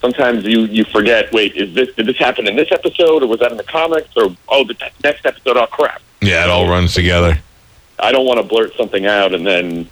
sometimes 0.00 0.44
you 0.44 0.60
you 0.66 0.84
forget 0.84 1.32
wait 1.32 1.54
is 1.56 1.74
this 1.74 1.94
did 1.96 2.06
this 2.06 2.16
happen 2.16 2.46
in 2.46 2.56
this 2.56 2.72
episode 2.72 3.22
or 3.22 3.26
was 3.26 3.40
that 3.40 3.50
in 3.50 3.56
the 3.56 3.64
comics 3.64 4.10
or 4.16 4.34
oh 4.48 4.64
the 4.64 4.76
next 5.04 5.26
episode 5.26 5.56
oh 5.56 5.66
crap 5.66 6.00
Yeah, 6.22 6.44
it 6.44 6.50
all 6.50 6.68
runs 6.68 6.92
together. 6.94 7.38
I 7.98 8.12
don't 8.12 8.26
want 8.26 8.38
to 8.40 8.46
blurt 8.46 8.74
something 8.76 9.06
out 9.06 9.34
and 9.34 9.46
then 9.46 9.88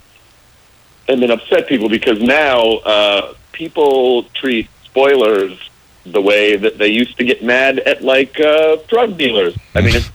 and 1.07 1.21
then 1.21 1.31
upset 1.31 1.67
people 1.67 1.89
because 1.89 2.21
now 2.21 2.59
uh, 2.85 3.33
people 3.51 4.23
treat 4.33 4.67
spoilers 4.85 5.57
the 6.11 6.21
way 6.21 6.55
that 6.57 6.77
they 6.77 6.87
used 6.87 7.17
to 7.17 7.23
get 7.23 7.43
mad 7.43 7.79
at 7.79 8.01
like 8.03 8.39
uh, 8.39 8.77
drug 8.87 9.17
dealers. 9.17 9.55
I 9.75 9.81
mean, 9.81 9.95
it's 9.95 10.09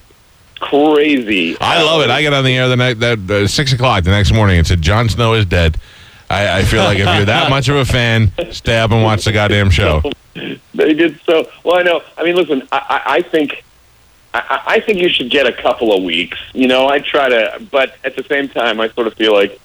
crazy. 0.59 1.57
I 1.59 1.81
love 1.83 2.01
it. 2.01 2.09
I 2.09 2.21
get 2.21 2.33
on 2.33 2.43
the 2.43 2.55
air 2.55 2.67
the 2.67 2.75
night 2.75 2.99
that 2.99 3.19
uh, 3.29 3.47
six 3.47 3.73
o'clock 3.73 4.03
the 4.03 4.11
next 4.11 4.33
morning. 4.33 4.57
It 4.59 4.67
said 4.67 4.81
"Jon 4.81 5.09
Snow 5.09 5.33
is 5.33 5.45
dead. 5.45 5.77
I, 6.29 6.59
I 6.59 6.63
feel 6.63 6.83
like 6.83 6.97
if 6.97 7.05
you're 7.05 7.25
that 7.25 7.49
much 7.49 7.69
of 7.69 7.75
a 7.75 7.85
fan, 7.85 8.31
stay 8.51 8.79
up 8.79 8.91
and 8.91 9.03
watch 9.03 9.25
the 9.25 9.31
goddamn 9.31 9.69
show. 9.69 10.01
They 10.73 10.93
did 10.93 11.17
so 11.25 11.49
well. 11.63 11.77
I 11.77 11.83
know. 11.83 12.01
I 12.17 12.23
mean, 12.25 12.35
listen. 12.35 12.67
I, 12.69 12.77
I, 12.77 13.13
I 13.15 13.21
think. 13.21 13.63
I, 14.33 14.61
I 14.67 14.79
think 14.81 14.99
you 14.99 15.07
should 15.07 15.29
get 15.29 15.47
a 15.47 15.53
couple 15.53 15.95
of 15.95 16.03
weeks. 16.03 16.37
You 16.53 16.67
know, 16.67 16.89
I 16.89 16.99
try 16.99 17.29
to, 17.29 17.65
but 17.71 17.95
at 18.03 18.17
the 18.17 18.23
same 18.23 18.49
time, 18.49 18.81
I 18.81 18.89
sort 18.89 19.07
of 19.07 19.13
feel 19.13 19.31
like, 19.31 19.57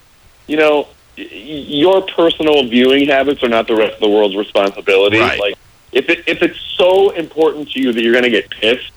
you 0.47 0.57
know, 0.57 0.87
y- 1.19 1.25
your 1.33 2.03
personal 2.03 2.63
viewing 2.69 3.09
habits 3.09 3.43
are 3.43 3.49
not 3.49 3.67
the 3.67 3.75
rest 3.75 3.95
of 3.95 4.01
the 4.01 4.09
world's 4.09 4.37
responsibility. 4.37 5.19
Right. 5.19 5.41
Like, 5.41 5.59
if 5.93 6.09
it 6.09 6.25
if 6.27 6.43
it's 6.43 6.61
so 6.77 7.11
important 7.11 7.71
to 7.73 7.81
you 7.81 7.93
that 7.93 8.03
you're 8.03 8.13
going 8.13 8.25
to 8.25 8.31
get 8.31 8.51
pissed, 8.51 8.93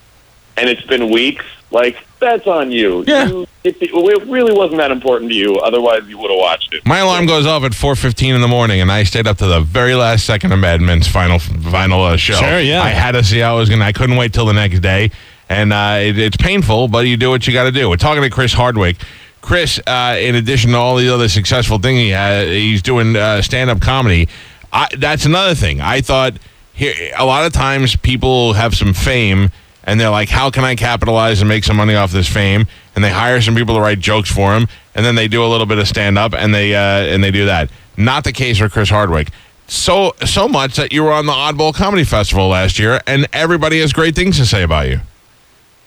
and 0.56 0.68
it's 0.68 0.82
been 0.82 1.10
weeks, 1.10 1.44
like 1.70 1.96
that's 2.20 2.46
on 2.46 2.70
you. 2.70 3.04
Yeah. 3.06 3.28
You, 3.28 3.46
if 3.64 3.80
it, 3.82 3.90
it 3.92 4.28
really 4.28 4.52
wasn't 4.52 4.78
that 4.78 4.90
important 4.90 5.30
to 5.30 5.36
you, 5.36 5.56
otherwise 5.56 6.06
you 6.06 6.18
would 6.18 6.30
have 6.30 6.38
watched 6.38 6.72
it. 6.74 6.86
My 6.86 6.98
alarm 6.98 7.26
goes 7.26 7.46
off 7.46 7.64
at 7.64 7.72
4:15 7.72 8.34
in 8.34 8.40
the 8.40 8.48
morning, 8.48 8.80
and 8.80 8.90
I 8.92 9.04
stayed 9.04 9.26
up 9.26 9.38
to 9.38 9.46
the 9.46 9.60
very 9.60 9.94
last 9.94 10.24
second 10.24 10.52
of 10.52 10.58
Mad 10.58 10.80
Men's 10.80 11.08
final 11.08 11.38
final 11.38 12.02
uh, 12.02 12.16
show. 12.16 12.34
Sure, 12.34 12.60
yeah. 12.60 12.82
I 12.82 12.90
had 12.90 13.12
to 13.12 13.24
see 13.24 13.38
how 13.40 13.56
it 13.56 13.60
was 13.60 13.70
gonna. 13.70 13.84
I 13.84 13.92
couldn't 13.92 14.16
wait 14.16 14.32
till 14.32 14.46
the 14.46 14.52
next 14.52 14.80
day, 14.80 15.10
and 15.48 15.72
uh, 15.72 15.98
it, 16.00 16.18
it's 16.18 16.36
painful, 16.36 16.88
but 16.88 17.06
you 17.06 17.16
do 17.16 17.30
what 17.30 17.46
you 17.46 17.52
got 17.52 17.64
to 17.64 17.72
do. 17.72 17.88
We're 17.88 17.96
talking 17.96 18.22
to 18.22 18.30
Chris 18.30 18.52
Hardwick. 18.52 18.96
Chris, 19.40 19.78
uh, 19.86 20.16
in 20.18 20.36
addition 20.36 20.70
to 20.70 20.78
all 20.78 20.96
the 20.96 21.12
other 21.12 21.28
successful 21.28 21.78
things 21.78 21.98
he 21.98 22.08
had, 22.08 22.48
he's 22.48 22.80
doing 22.80 23.14
uh, 23.14 23.42
stand-up 23.42 23.78
comedy. 23.78 24.26
I, 24.72 24.88
that's 24.96 25.26
another 25.26 25.54
thing. 25.54 25.82
I 25.82 26.00
thought 26.00 26.38
here 26.74 26.94
a 27.16 27.24
lot 27.24 27.46
of 27.46 27.52
times 27.52 27.96
people 27.96 28.52
have 28.52 28.74
some 28.74 28.92
fame 28.92 29.50
and 29.84 30.00
they're 30.00 30.10
like, 30.10 30.28
"How 30.28 30.50
can 30.50 30.64
I 30.64 30.74
capitalize 30.74 31.40
and 31.40 31.48
make 31.48 31.64
some 31.64 31.76
money 31.76 31.94
off 31.94 32.10
this 32.10 32.28
fame?" 32.28 32.66
And 32.94 33.04
they 33.04 33.10
hire 33.10 33.40
some 33.40 33.54
people 33.54 33.74
to 33.76 33.80
write 33.80 34.00
jokes 34.00 34.30
for 34.30 34.52
them, 34.52 34.66
and 34.94 35.04
then 35.04 35.14
they 35.14 35.28
do 35.28 35.44
a 35.44 35.48
little 35.48 35.66
bit 35.66 35.78
of 35.78 35.86
stand 35.86 36.18
up, 36.18 36.34
and 36.34 36.54
they 36.54 36.74
uh, 36.74 36.78
and 36.78 37.22
they 37.22 37.30
do 37.30 37.46
that. 37.46 37.70
Not 37.96 38.24
the 38.24 38.32
case 38.32 38.58
for 38.58 38.68
Chris 38.68 38.90
Hardwick. 38.90 39.30
So 39.66 40.14
so 40.24 40.48
much 40.48 40.76
that 40.76 40.92
you 40.92 41.04
were 41.04 41.12
on 41.12 41.26
the 41.26 41.32
Oddball 41.32 41.74
Comedy 41.74 42.04
Festival 42.04 42.48
last 42.48 42.78
year, 42.78 43.00
and 43.06 43.26
everybody 43.32 43.80
has 43.80 43.92
great 43.92 44.14
things 44.14 44.38
to 44.38 44.46
say 44.46 44.62
about 44.62 44.88
you. 44.88 45.00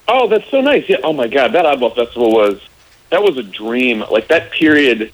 Oh, 0.08 0.28
that's 0.28 0.50
so 0.50 0.62
nice. 0.62 0.88
Yeah. 0.88 0.98
Oh 1.04 1.14
my 1.14 1.28
God, 1.28 1.54
that 1.54 1.66
Oddball 1.66 1.96
Festival 1.96 2.32
was 2.32 2.62
that 3.10 3.22
was 3.24 3.38
a 3.38 3.44
dream. 3.44 4.04
Like 4.12 4.28
that 4.28 4.52
period 4.52 5.12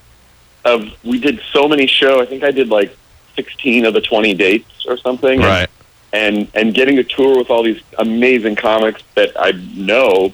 of 0.66 0.86
we 1.04 1.20
did 1.20 1.42
so 1.52 1.68
many 1.68 1.88
shows. 1.88 2.22
I 2.22 2.26
think 2.26 2.44
I 2.44 2.52
did 2.52 2.70
like 2.70 2.96
sixteen 3.36 3.86
of 3.86 3.94
the 3.94 4.02
twenty 4.02 4.34
dates 4.34 4.86
or 4.88 4.98
something. 4.98 5.40
Right. 5.40 5.70
And 6.12 6.48
and 6.54 6.74
getting 6.74 6.96
to 6.98 7.04
tour 7.04 7.38
with 7.38 7.50
all 7.50 7.64
these 7.64 7.82
amazing 7.98 8.56
comics 8.56 9.02
that 9.16 9.32
I 9.40 9.52
know. 9.76 10.34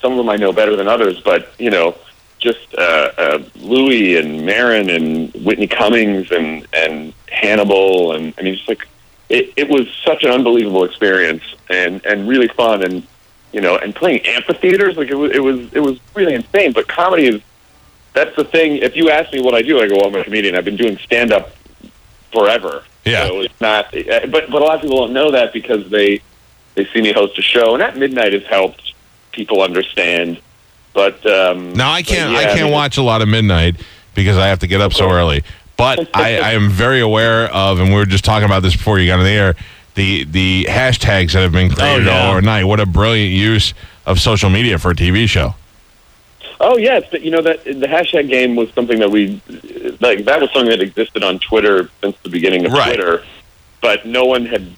Some 0.00 0.12
of 0.12 0.18
them 0.18 0.28
I 0.28 0.36
know 0.36 0.52
better 0.52 0.74
than 0.74 0.88
others, 0.88 1.20
but 1.20 1.48
you 1.58 1.70
know, 1.70 1.96
just 2.38 2.74
uh, 2.76 3.12
uh, 3.16 3.42
Louis 3.56 4.16
and 4.16 4.44
Maron 4.44 4.90
and 4.90 5.32
Whitney 5.34 5.66
Cummings 5.66 6.30
and 6.32 6.66
and 6.72 7.12
Hannibal 7.30 8.12
and 8.12 8.34
I 8.38 8.42
mean, 8.42 8.54
just 8.54 8.68
like 8.68 8.88
it, 9.28 9.52
it 9.56 9.68
was 9.68 9.86
such 10.04 10.24
an 10.24 10.30
unbelievable 10.30 10.84
experience 10.84 11.42
and 11.70 12.04
and 12.04 12.28
really 12.28 12.48
fun 12.48 12.82
and 12.82 13.06
you 13.52 13.60
know, 13.60 13.76
and 13.76 13.94
playing 13.94 14.26
amphitheaters. 14.26 14.96
Like 14.96 15.10
it 15.10 15.14
was, 15.14 15.30
it 15.32 15.40
was, 15.40 15.72
it 15.74 15.80
was 15.80 16.00
really 16.14 16.34
insane. 16.34 16.72
But 16.72 16.88
comedy 16.88 17.26
is 17.26 17.42
that's 18.14 18.34
the 18.36 18.44
thing. 18.44 18.76
If 18.76 18.96
you 18.96 19.10
ask 19.10 19.32
me 19.32 19.40
what 19.40 19.54
I 19.54 19.62
do, 19.62 19.80
I 19.80 19.88
go, 19.88 19.96
well, 19.96 20.06
I'm 20.06 20.14
a 20.14 20.24
comedian. 20.24 20.56
I've 20.56 20.64
been 20.64 20.76
doing 20.76 20.98
stand 20.98 21.32
up 21.32 21.50
forever. 22.32 22.84
Yeah. 23.04 23.26
So 23.26 23.40
it's 23.40 23.60
not, 23.60 23.86
uh, 23.96 24.26
but 24.26 24.50
but 24.50 24.62
a 24.62 24.64
lot 24.64 24.76
of 24.76 24.82
people 24.82 24.98
don't 24.98 25.12
know 25.12 25.30
that 25.32 25.52
because 25.52 25.90
they 25.90 26.22
they 26.74 26.86
see 26.86 27.02
me 27.02 27.12
host 27.12 27.38
a 27.38 27.42
show, 27.42 27.74
and 27.74 27.98
@midnight 27.98 28.32
has 28.32 28.44
helped 28.44 28.94
people 29.32 29.62
understand. 29.62 30.40
But 30.92 31.24
um, 31.26 31.72
Now 31.72 31.90
I 31.92 32.02
can't 32.02 32.32
yeah, 32.32 32.38
I 32.38 32.44
can't 32.44 32.62
mean, 32.62 32.72
watch 32.72 32.98
a 32.98 33.02
lot 33.02 33.22
of 33.22 33.28
midnight 33.28 33.76
because 34.14 34.36
I 34.36 34.48
have 34.48 34.58
to 34.60 34.66
get 34.66 34.80
up 34.80 34.92
so 34.92 35.10
early. 35.10 35.42
But 35.76 36.10
I, 36.14 36.38
I 36.38 36.52
am 36.52 36.68
very 36.68 37.00
aware 37.00 37.46
of, 37.46 37.80
and 37.80 37.88
we 37.88 37.94
were 37.96 38.06
just 38.06 38.24
talking 38.24 38.44
about 38.44 38.62
this 38.62 38.76
before 38.76 38.98
you 38.98 39.08
got 39.08 39.18
on 39.18 39.24
the 39.24 39.30
air, 39.30 39.56
the 39.94 40.24
the 40.24 40.66
hashtags 40.68 41.32
that 41.32 41.42
have 41.42 41.52
been 41.52 41.70
created 41.70 42.06
yeah. 42.06 42.20
all 42.20 42.32
overnight. 42.32 42.66
What 42.66 42.80
a 42.80 42.86
brilliant 42.86 43.32
use 43.32 43.74
of 44.06 44.20
social 44.20 44.50
media 44.50 44.78
for 44.78 44.90
a 44.90 44.94
TV 44.94 45.28
show. 45.28 45.54
Oh 46.64 46.76
yes, 46.78 47.02
but 47.10 47.22
you 47.22 47.32
know 47.32 47.42
that 47.42 47.64
the 47.64 47.88
hashtag 47.88 48.28
game 48.28 48.54
was 48.54 48.72
something 48.72 49.00
that 49.00 49.10
we 49.10 49.42
like. 50.00 50.24
That 50.26 50.40
was 50.40 50.50
something 50.52 50.70
that 50.70 50.80
existed 50.80 51.24
on 51.24 51.40
Twitter 51.40 51.90
since 52.00 52.16
the 52.22 52.30
beginning 52.30 52.64
of 52.64 52.72
Right. 52.72 52.94
Twitter, 52.94 53.24
but 53.80 54.06
no 54.06 54.24
one 54.26 54.46
had 54.46 54.74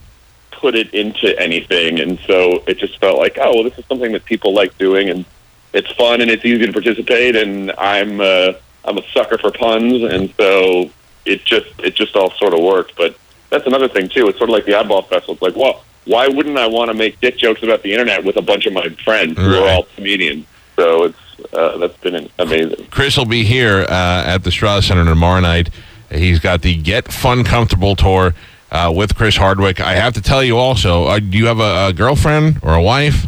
put 0.50 0.74
it 0.74 0.94
into 0.94 1.38
anything, 1.38 2.00
and 2.00 2.18
so 2.26 2.64
it 2.66 2.78
just 2.78 2.98
felt 3.00 3.18
like, 3.18 3.36
oh, 3.38 3.54
well, 3.54 3.64
this 3.64 3.76
is 3.78 3.84
something 3.84 4.12
that 4.12 4.24
people 4.24 4.54
like 4.54 4.76
doing, 4.78 5.10
and 5.10 5.26
it's 5.74 5.90
fun 5.92 6.22
and 6.22 6.30
it's 6.30 6.44
easy 6.44 6.64
to 6.64 6.72
participate, 6.72 7.36
and 7.36 7.70
I'm 7.72 8.18
uh, 8.18 8.52
I'm 8.86 8.96
a 8.96 9.02
sucker 9.12 9.36
for 9.36 9.50
puns, 9.50 10.02
and 10.04 10.32
so 10.38 10.90
it 11.26 11.44
just 11.44 11.68
it 11.80 11.94
just 11.94 12.16
all 12.16 12.30
sort 12.30 12.54
of 12.54 12.60
worked. 12.60 12.96
But 12.96 13.14
that's 13.50 13.66
another 13.66 13.88
thing 13.88 14.08
too. 14.08 14.26
It's 14.28 14.38
sort 14.38 14.48
of 14.48 14.54
like 14.54 14.64
the 14.64 14.72
Oddball 14.72 15.06
Festival. 15.06 15.34
It's 15.34 15.42
like, 15.42 15.56
well, 15.56 15.84
why 16.06 16.28
wouldn't 16.28 16.56
I 16.56 16.66
want 16.66 16.90
to 16.90 16.94
make 16.96 17.20
dick 17.20 17.36
jokes 17.36 17.62
about 17.62 17.82
the 17.82 17.92
internet 17.92 18.24
with 18.24 18.36
a 18.38 18.42
bunch 18.42 18.64
of 18.64 18.72
my 18.72 18.88
friends 19.04 19.36
who 19.38 19.54
are 19.56 19.68
all 19.68 19.86
comedians? 19.96 20.46
So 20.76 21.04
it's 21.04 21.18
uh, 21.52 21.78
that's 21.78 21.96
been 21.98 22.30
amazing. 22.38 22.86
Chris 22.90 23.16
will 23.16 23.24
be 23.26 23.44
here 23.44 23.86
uh, 23.88 24.24
at 24.26 24.38
the 24.44 24.50
Straz 24.50 24.88
Center 24.88 25.04
tomorrow 25.04 25.40
night. 25.40 25.70
He's 26.10 26.38
got 26.38 26.62
the 26.62 26.76
Get 26.76 27.12
Funcomfortable 27.12 27.96
tour 27.96 28.34
uh, 28.70 28.92
with 28.94 29.14
Chris 29.16 29.36
Hardwick. 29.36 29.80
I 29.80 29.94
have 29.94 30.14
to 30.14 30.22
tell 30.22 30.42
you 30.42 30.56
also, 30.56 31.04
uh, 31.04 31.18
do 31.18 31.36
you 31.36 31.46
have 31.46 31.60
a, 31.60 31.88
a 31.88 31.92
girlfriend 31.92 32.58
or 32.62 32.74
a 32.74 32.82
wife? 32.82 33.26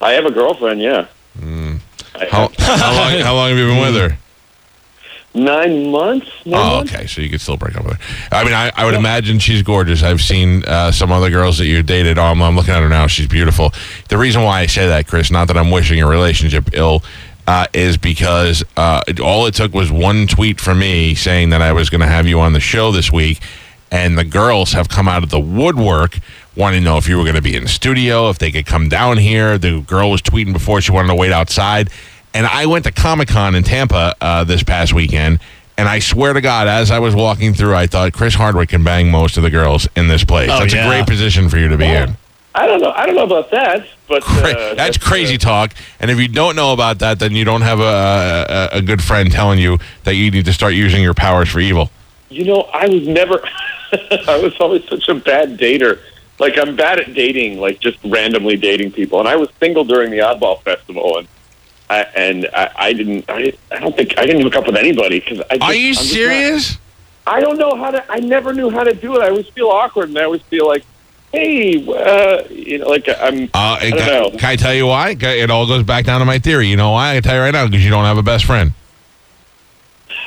I 0.00 0.12
have 0.12 0.26
a 0.26 0.30
girlfriend. 0.30 0.80
Yeah. 0.80 1.06
I 1.36 1.40
Hmm. 1.40 1.76
How, 2.30 2.50
how 2.58 2.92
long? 2.94 3.20
How 3.20 3.34
long 3.34 3.48
have 3.50 3.58
you 3.58 3.66
been 3.66 3.80
with 3.80 3.96
her? 3.96 4.18
Nine 5.34 5.90
months. 5.90 6.26
Nine 6.44 6.60
Oh, 6.60 6.76
months? 6.76 6.94
okay. 6.94 7.06
So 7.06 7.20
you 7.20 7.28
could 7.30 7.40
still 7.40 7.56
break 7.56 7.76
up 7.76 7.84
with 7.84 8.00
her. 8.00 8.36
I 8.36 8.44
mean, 8.44 8.54
I, 8.54 8.70
I 8.76 8.84
would 8.84 8.94
imagine 8.94 9.38
she's 9.38 9.62
gorgeous. 9.62 10.02
I've 10.02 10.20
seen 10.20 10.64
uh, 10.64 10.92
some 10.92 11.10
other 11.12 11.30
girls 11.30 11.58
that 11.58 11.66
you 11.66 11.82
dated. 11.82 12.18
Um, 12.18 12.42
I'm 12.42 12.56
looking 12.56 12.74
at 12.74 12.82
her 12.82 12.88
now. 12.88 13.06
She's 13.06 13.26
beautiful. 13.28 13.72
The 14.08 14.18
reason 14.18 14.42
why 14.42 14.60
I 14.60 14.66
say 14.66 14.86
that, 14.86 15.06
Chris, 15.06 15.30
not 15.30 15.48
that 15.48 15.56
I'm 15.56 15.70
wishing 15.70 15.98
your 15.98 16.08
relationship 16.10 16.70
ill, 16.72 17.02
uh, 17.46 17.66
is 17.74 17.96
because 17.98 18.64
uh, 18.76 19.02
it- 19.06 19.20
all 19.20 19.46
it 19.46 19.54
took 19.54 19.74
was 19.74 19.90
one 19.90 20.26
tweet 20.26 20.60
from 20.60 20.78
me 20.78 21.14
saying 21.14 21.50
that 21.50 21.60
I 21.62 21.72
was 21.72 21.90
going 21.90 22.00
to 22.00 22.06
have 22.06 22.26
you 22.26 22.40
on 22.40 22.52
the 22.54 22.60
show 22.60 22.90
this 22.92 23.12
week, 23.12 23.40
and 23.90 24.16
the 24.16 24.24
girls 24.24 24.72
have 24.72 24.88
come 24.88 25.06
out 25.08 25.22
of 25.22 25.30
the 25.30 25.38
woodwork 25.40 26.18
wanting 26.56 26.80
to 26.80 26.84
know 26.84 26.96
if 26.96 27.08
you 27.08 27.16
were 27.16 27.24
going 27.24 27.34
to 27.34 27.42
be 27.42 27.54
in 27.56 27.64
the 27.64 27.68
studio, 27.68 28.30
if 28.30 28.38
they 28.38 28.50
could 28.52 28.64
come 28.64 28.88
down 28.88 29.18
here. 29.18 29.58
The 29.58 29.80
girl 29.80 30.10
was 30.10 30.22
tweeting 30.22 30.52
before 30.52 30.80
she 30.80 30.92
wanted 30.92 31.08
to 31.08 31.14
wait 31.16 31.32
outside. 31.32 31.90
And 32.34 32.46
I 32.46 32.66
went 32.66 32.84
to 32.84 32.92
Comic 32.92 33.28
Con 33.28 33.54
in 33.54 33.62
Tampa 33.62 34.14
uh, 34.20 34.44
this 34.44 34.62
past 34.62 34.92
weekend, 34.92 35.38
and 35.78 35.88
I 35.88 36.00
swear 36.00 36.32
to 36.32 36.40
God, 36.40 36.66
as 36.66 36.90
I 36.90 36.98
was 36.98 37.14
walking 37.14 37.54
through, 37.54 37.74
I 37.74 37.86
thought 37.86 38.12
Chris 38.12 38.34
Hardwick 38.34 38.70
can 38.70 38.82
bang 38.82 39.10
most 39.10 39.36
of 39.36 39.42
the 39.44 39.50
girls 39.50 39.88
in 39.96 40.08
this 40.08 40.24
place. 40.24 40.50
Oh, 40.52 40.58
That's 40.60 40.74
a 40.74 40.86
great 40.86 41.06
position 41.06 41.48
for 41.48 41.58
you 41.58 41.68
to 41.68 41.76
be 41.76 41.86
in. 41.86 42.16
I 42.56 42.66
don't 42.66 42.80
know. 42.80 42.90
I 42.90 43.06
don't 43.06 43.16
know 43.16 43.24
about 43.24 43.50
that, 43.50 43.86
but 44.08 44.22
Cra- 44.22 44.50
uh, 44.52 44.74
that's 44.76 44.96
crazy 44.98 45.34
uh, 45.34 45.38
talk. 45.38 45.74
And 45.98 46.10
if 46.10 46.18
you 46.20 46.28
don't 46.28 46.54
know 46.54 46.72
about 46.72 47.00
that, 47.00 47.18
then 47.18 47.32
you 47.32 47.44
don't 47.44 47.62
have 47.62 47.80
a, 47.80 48.68
a, 48.72 48.78
a 48.78 48.82
good 48.82 49.02
friend 49.02 49.30
telling 49.30 49.58
you 49.58 49.78
that 50.04 50.14
you 50.14 50.30
need 50.30 50.44
to 50.44 50.52
start 50.52 50.74
using 50.74 51.02
your 51.02 51.14
powers 51.14 51.48
for 51.48 51.58
evil. 51.60 51.90
you 52.30 52.44
know, 52.44 52.62
I 52.72 52.86
was 52.88 53.06
never. 53.08 53.40
I 53.92 54.38
was 54.42 54.54
always 54.60 54.84
such 54.88 55.08
a 55.08 55.14
bad 55.14 55.58
dater. 55.58 56.00
Like 56.38 56.58
I'm 56.58 56.74
bad 56.76 56.98
at 57.00 57.14
dating, 57.14 57.60
like 57.60 57.80
just 57.80 57.98
randomly 58.04 58.56
dating 58.56 58.92
people. 58.92 59.18
And 59.20 59.28
I 59.28 59.36
was 59.36 59.48
single 59.60 59.84
during 59.84 60.10
the 60.10 60.18
Oddball 60.18 60.62
Festival, 60.62 61.18
and 61.18 61.28
I 61.90 62.00
and 62.16 62.48
I, 62.54 62.70
I 62.76 62.92
didn't. 62.92 63.24
I, 63.28 63.52
I 63.70 63.78
don't 63.80 63.94
think 63.96 64.18
I 64.18 64.26
didn't 64.26 64.42
hook 64.42 64.56
up 64.56 64.66
with 64.66 64.76
anybody 64.76 65.20
because 65.20 65.40
I. 65.50 65.58
Just, 65.58 65.62
Are 65.62 65.74
you 65.74 65.88
I'm 65.88 65.94
just 65.94 66.04
not- 66.04 66.12
serious? 66.14 66.78
I 67.26 67.40
don't 67.40 67.58
know 67.58 67.74
how 67.76 67.90
to. 67.90 68.04
I 68.10 68.20
never 68.20 68.52
knew 68.52 68.70
how 68.70 68.84
to 68.84 68.94
do 68.94 69.16
it. 69.16 69.22
I 69.22 69.28
always 69.30 69.48
feel 69.48 69.68
awkward, 69.68 70.10
and 70.10 70.18
I 70.18 70.24
always 70.24 70.42
feel 70.42 70.66
like, 70.66 70.84
hey, 71.32 71.76
uh, 71.76 72.42
you 72.50 72.78
know, 72.78 72.88
like 72.88 73.08
I'm. 73.08 73.44
Uh, 73.54 73.78
I 73.80 73.90
can, 73.90 73.90
don't 73.96 74.06
know. 74.06 74.38
can 74.38 74.50
I 74.50 74.56
tell 74.56 74.74
you 74.74 74.86
why? 74.86 75.16
It 75.18 75.50
all 75.50 75.66
goes 75.66 75.84
back 75.84 76.04
down 76.04 76.20
to 76.20 76.26
my 76.26 76.38
theory. 76.38 76.68
You 76.68 76.76
know 76.76 76.90
why? 76.90 77.10
I 77.10 77.14
can 77.14 77.22
tell 77.22 77.34
you 77.36 77.40
right 77.40 77.50
now 77.50 77.66
because 77.66 77.82
you 77.84 77.90
don't 77.90 78.04
have 78.04 78.18
a 78.18 78.22
best 78.22 78.44
friend. 78.44 78.72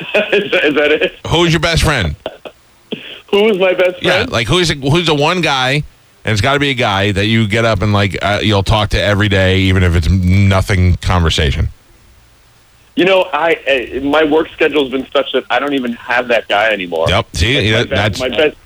is, 0.00 0.50
that, 0.52 0.64
is 0.64 0.74
that 0.74 0.92
it? 0.92 1.14
Who's 1.28 1.52
your 1.52 1.60
best 1.60 1.82
friend? 1.82 2.14
who's 3.30 3.58
my 3.58 3.74
best 3.74 4.02
friend? 4.02 4.02
Yeah, 4.02 4.26
like 4.28 4.46
who's 4.48 4.68
the, 4.68 4.74
who's 4.74 5.06
the 5.06 5.14
one 5.14 5.40
guy, 5.40 5.82
and 6.28 6.34
it's 6.34 6.42
got 6.42 6.52
to 6.52 6.60
be 6.60 6.68
a 6.68 6.74
guy 6.74 7.10
that 7.10 7.24
you 7.24 7.48
get 7.48 7.64
up 7.64 7.80
and 7.80 7.94
like 7.94 8.18
uh, 8.20 8.40
you'll 8.42 8.62
talk 8.62 8.90
to 8.90 9.00
every 9.00 9.30
day, 9.30 9.60
even 9.60 9.82
if 9.82 9.96
it's 9.96 10.10
nothing 10.10 10.96
conversation. 10.96 11.68
You 12.96 13.06
know, 13.06 13.22
I 13.32 13.54
uh, 13.96 14.00
my 14.00 14.24
work 14.24 14.48
schedule's 14.50 14.90
been 14.90 15.06
such 15.10 15.32
that 15.32 15.44
I 15.48 15.58
don't 15.58 15.72
even 15.72 15.94
have 15.94 16.28
that 16.28 16.46
guy 16.46 16.70
anymore. 16.70 17.06
Yep. 17.08 17.34
See, 17.34 17.54
Like, 17.56 17.64
yeah, 17.64 17.78
my, 17.78 17.84
best, 17.84 17.90
that's 17.90 18.20
my 18.20 18.28
best. 18.28 18.56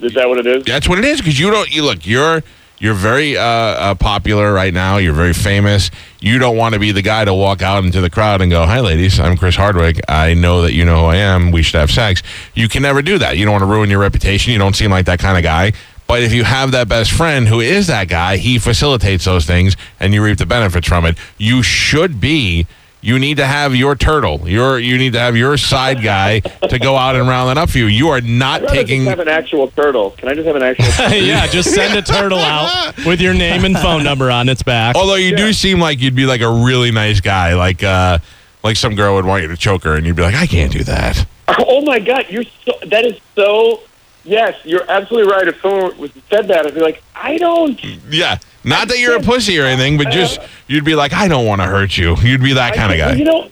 Is 0.00 0.14
that 0.14 0.28
what 0.28 0.36
it 0.36 0.46
is? 0.46 0.64
that's 0.64 0.86
what 0.86 0.98
it 0.98 1.06
is 1.06 1.18
because 1.18 1.38
you 1.40 1.50
don't. 1.50 1.74
You 1.74 1.82
look, 1.82 2.06
you're 2.06 2.42
you're 2.78 2.92
very 2.92 3.38
uh, 3.38 3.42
uh, 3.42 3.94
popular 3.94 4.52
right 4.52 4.74
now. 4.74 4.98
You're 4.98 5.14
very 5.14 5.32
famous. 5.32 5.90
You 6.20 6.38
don't 6.38 6.58
want 6.58 6.74
to 6.74 6.78
be 6.78 6.92
the 6.92 7.00
guy 7.00 7.24
to 7.24 7.32
walk 7.32 7.62
out 7.62 7.84
into 7.84 8.02
the 8.02 8.10
crowd 8.10 8.42
and 8.42 8.50
go, 8.50 8.66
"Hi, 8.66 8.80
ladies, 8.80 9.18
I'm 9.18 9.38
Chris 9.38 9.56
Hardwick. 9.56 9.98
I 10.10 10.34
know 10.34 10.60
that 10.60 10.74
you 10.74 10.84
know 10.84 11.04
who 11.04 11.06
I 11.06 11.16
am. 11.16 11.52
We 11.52 11.62
should 11.62 11.80
have 11.80 11.90
sex." 11.90 12.22
You 12.54 12.68
can 12.68 12.82
never 12.82 13.00
do 13.00 13.16
that. 13.16 13.38
You 13.38 13.46
don't 13.46 13.52
want 13.52 13.62
to 13.62 13.66
ruin 13.66 13.88
your 13.88 14.00
reputation. 14.00 14.52
You 14.52 14.58
don't 14.58 14.76
seem 14.76 14.90
like 14.90 15.06
that 15.06 15.20
kind 15.20 15.38
of 15.38 15.42
guy. 15.42 15.72
But 16.08 16.22
if 16.22 16.32
you 16.32 16.42
have 16.44 16.72
that 16.72 16.88
best 16.88 17.12
friend 17.12 17.46
who 17.46 17.60
is 17.60 17.86
that 17.88 18.08
guy, 18.08 18.38
he 18.38 18.58
facilitates 18.58 19.26
those 19.26 19.44
things, 19.44 19.76
and 20.00 20.14
you 20.14 20.24
reap 20.24 20.38
the 20.38 20.46
benefits 20.46 20.88
from 20.88 21.04
it. 21.04 21.18
You 21.36 21.62
should 21.62 22.18
be. 22.18 22.66
You 23.00 23.18
need 23.18 23.36
to 23.36 23.46
have 23.46 23.76
your 23.76 23.94
turtle. 23.94 24.48
Your 24.48 24.78
you 24.78 24.96
need 24.98 25.12
to 25.12 25.20
have 25.20 25.36
your 25.36 25.56
side 25.56 26.02
guy 26.02 26.40
to 26.40 26.78
go 26.80 26.96
out 26.96 27.14
and 27.14 27.28
round 27.28 27.50
that 27.50 27.58
up 27.58 27.70
for 27.70 27.78
you. 27.78 27.84
You 27.86 28.08
are 28.08 28.20
not 28.22 28.62
I'd 28.62 28.64
rather 28.64 28.74
taking. 28.76 29.04
just 29.04 29.10
have 29.10 29.20
an 29.20 29.28
actual 29.28 29.68
turtle. 29.70 30.10
Can 30.12 30.28
I 30.28 30.34
just 30.34 30.46
have 30.46 30.56
an 30.56 30.62
actual? 30.62 30.84
turtle? 30.92 31.18
yeah, 31.18 31.46
just 31.46 31.72
send 31.72 31.96
a 31.96 32.02
turtle 32.02 32.38
out 32.40 32.96
with 33.06 33.20
your 33.20 33.34
name 33.34 33.64
and 33.66 33.78
phone 33.78 34.02
number 34.02 34.30
on 34.30 34.48
its 34.48 34.62
back. 34.64 34.96
Although 34.96 35.14
you 35.14 35.36
do 35.36 35.52
seem 35.52 35.78
like 35.78 36.00
you'd 36.00 36.16
be 36.16 36.26
like 36.26 36.40
a 36.40 36.50
really 36.50 36.90
nice 36.90 37.20
guy, 37.20 37.54
like 37.54 37.84
uh, 37.84 38.18
like 38.64 38.76
some 38.76 38.96
girl 38.96 39.14
would 39.14 39.26
want 39.26 39.42
you 39.42 39.48
to 39.48 39.56
choke 39.56 39.84
her, 39.84 39.94
and 39.94 40.04
you'd 40.06 40.16
be 40.16 40.22
like, 40.22 40.34
I 40.34 40.46
can't 40.46 40.72
do 40.72 40.82
that. 40.84 41.24
oh 41.48 41.82
my 41.82 41.98
god, 42.00 42.26
you're 42.30 42.44
so. 42.64 42.72
That 42.86 43.04
is 43.04 43.20
so. 43.36 43.80
Yes, 44.24 44.56
you're 44.64 44.88
absolutely 44.90 45.30
right. 45.32 45.48
If 45.48 45.60
someone 45.60 45.96
was 45.98 46.10
said 46.28 46.48
that, 46.48 46.66
I'd 46.66 46.74
be 46.74 46.80
like, 46.80 47.02
I 47.14 47.38
don't. 47.38 47.82
Yeah, 48.10 48.38
not 48.64 48.88
that 48.88 48.98
you're 48.98 49.16
a 49.16 49.22
pussy 49.22 49.58
or 49.58 49.64
anything, 49.64 49.96
but 49.96 50.10
just 50.10 50.40
you'd 50.66 50.84
be 50.84 50.94
like, 50.94 51.12
I 51.12 51.28
don't 51.28 51.46
want 51.46 51.60
to 51.60 51.66
hurt 51.66 51.96
you. 51.96 52.16
You'd 52.16 52.42
be 52.42 52.52
that 52.54 52.74
kind 52.74 52.92
of 52.92 52.98
guy. 52.98 53.14
You 53.14 53.24
know, 53.24 53.50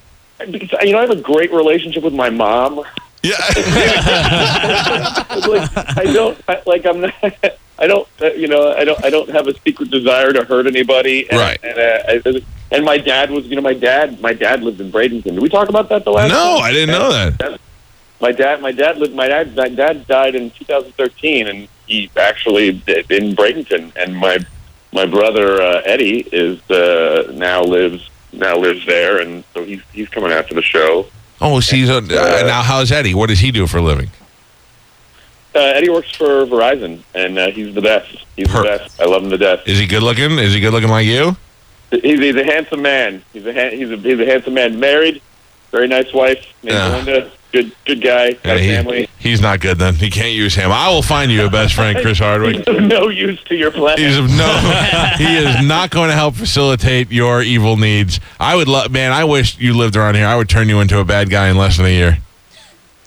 because 0.51 0.73
you 0.83 0.93
know, 0.93 0.99
I 0.99 1.03
have 1.03 1.11
a 1.11 1.21
great 1.21 1.53
relationship 1.53 2.03
with 2.03 2.15
my 2.15 2.31
mom. 2.31 2.83
Yeah, 3.23 3.37
like 5.49 5.71
I 5.77 6.05
don't 6.13 6.39
I, 6.47 6.63
like 6.67 6.87
I'm 6.87 7.01
not. 7.01 7.15
I 7.79 7.87
don't, 7.87 8.09
uh, 8.23 8.33
you 8.33 8.49
know, 8.49 8.73
I 8.73 8.85
don't, 8.85 9.05
I 9.05 9.11
don't 9.11 9.29
have 9.29 9.49
a 9.49 9.59
secret 9.61 9.91
desire 9.91 10.33
to 10.33 10.45
hurt 10.45 10.67
anybody. 10.67 11.29
And, 11.29 11.39
Right. 11.39 11.59
And, 11.63 11.79
uh, 11.79 12.31
I, 12.31 12.43
and 12.75 12.85
my 12.87 12.97
dad 12.97 13.31
was, 13.31 13.47
you 13.47 13.57
know, 13.57 13.61
my 13.63 13.75
dad, 13.75 14.19
my 14.21 14.33
dad 14.33 14.63
lived 14.63 14.81
in 14.81 14.91
Bradenton. 14.91 15.25
Did 15.25 15.41
we 15.41 15.51
talk 15.51 15.69
about 15.69 15.91
that 15.91 16.05
the 16.05 16.11
last? 16.11 16.31
no, 16.31 16.57
time? 16.57 16.63
I 16.63 16.73
didn't 16.73 16.99
know 16.99 17.13
that. 17.13 17.61
My 18.21 18.33
dad, 18.33 18.61
my 18.63 18.73
dad 18.73 18.97
lived. 18.99 19.15
My 19.15 19.29
dad, 19.29 19.55
my 19.57 19.69
dad 19.69 20.07
died 20.07 20.35
in 20.35 20.51
2013, 20.51 21.47
and 21.49 21.69
he 21.87 22.11
actually 22.17 22.69
in 22.69 23.35
Bradenton. 23.37 23.93
And 23.97 24.17
my 24.17 24.39
my 24.93 25.05
brother 25.07 25.61
uh, 25.61 25.83
Eddie 25.85 26.21
is 26.33 26.59
uh, 26.71 27.31
now 27.35 27.63
lives 27.63 28.09
now 28.33 28.57
lives 28.57 28.87
there, 28.87 29.19
and 29.21 29.45
so 29.53 29.65
he's 29.65 29.83
he's 29.93 30.09
coming 30.09 30.33
after 30.33 30.55
the 30.55 30.63
show. 30.63 31.07
Oh, 31.41 31.61
so, 31.61 31.77
uh, 31.77 32.01
now 32.01 32.63
how's 32.63 32.91
Eddie? 32.91 33.13
What 33.15 33.29
does 33.29 33.41
he 33.41 33.51
do 33.51 33.67
for 33.67 33.77
a 33.79 33.83
living? 33.83 34.11
Uh, 35.55 35.59
Eddie 35.61 35.91
works 35.91 36.11
for 36.15 36.47
Verizon, 36.47 37.01
and 37.15 37.39
uh, 37.39 37.51
he's 37.51 37.75
the 37.75 37.81
best. 37.83 38.25
He's 38.37 38.47
the 38.53 38.63
best. 38.63 39.01
I 39.01 39.05
love 39.05 39.23
him 39.25 39.31
to 39.31 39.39
death. 39.39 39.61
Is 39.67 39.79
he 39.79 39.87
good 39.87 40.03
looking? 40.03 40.39
Is 40.39 40.55
he 40.55 40.61
good 40.61 40.73
looking 40.73 40.91
like 40.91 41.07
you? 41.07 41.37
He's, 41.91 42.03
he's 42.21 42.37
a 42.37 42.45
handsome 42.45 42.83
man. 42.83 43.23
He's 43.33 43.47
a 43.47 43.53
ha- 43.53 43.75
he's 43.77 43.91
a 43.91 43.97
he's 43.97 44.19
a 44.21 44.25
handsome 44.27 44.55
man. 44.55 44.81
Married, 44.81 45.21
very 45.71 45.89
nice 45.89 46.13
wife 46.15 46.45
named 46.63 46.75
Yeah. 46.77 46.97
Linda. 46.97 47.31
Good 47.53 47.73
good 47.85 48.03
guy. 48.03 48.33
Got 48.33 48.45
Yeah, 48.45 48.53
a 48.55 48.59
he- 48.59 48.69
family. 48.71 49.09
he's 49.19 49.41
not 49.41 49.61
good 49.61 49.79
then. 49.79 49.95
He 49.95 50.11
can't 50.11 50.33
use 50.35 50.55
him. 50.55 50.71
I 50.71 50.88
will 50.91 51.03
find 51.03 51.31
you 51.31 51.47
a 51.47 51.50
best 51.50 51.75
friend, 51.75 51.97
Chris 52.03 52.19
Hardwick. 52.21 52.57
He's 52.57 52.67
of 52.69 52.83
no 52.83 53.09
use 53.09 53.43
to 53.45 53.55
your 53.55 53.71
plan. 53.71 53.97
He's 53.99 54.17
of 54.19 54.29
no. 54.31 55.12
he 55.19 55.37
is 55.37 55.65
not 55.67 55.91
going 55.91 56.09
to 56.11 56.15
help 56.15 56.35
facilitate 56.35 57.11
your 57.11 57.43
evil 57.43 57.76
needs. 57.76 58.21
I 58.41 58.57
would 58.57 58.69
love, 58.69 58.91
man. 58.91 59.12
I 59.12 59.25
wish 59.25 59.59
you 59.59 59.75
lived 59.75 59.97
around 59.97 60.17
here. 60.17 60.26
I 60.26 60.37
would 60.37 60.49
turn 60.49 60.69
you 60.69 60.81
into 60.81 60.99
a 60.99 61.05
bad 61.05 61.31
guy 61.31 61.49
in 61.49 61.57
less 61.57 61.76
than 61.79 61.87
a 61.87 61.91
year. 61.91 62.19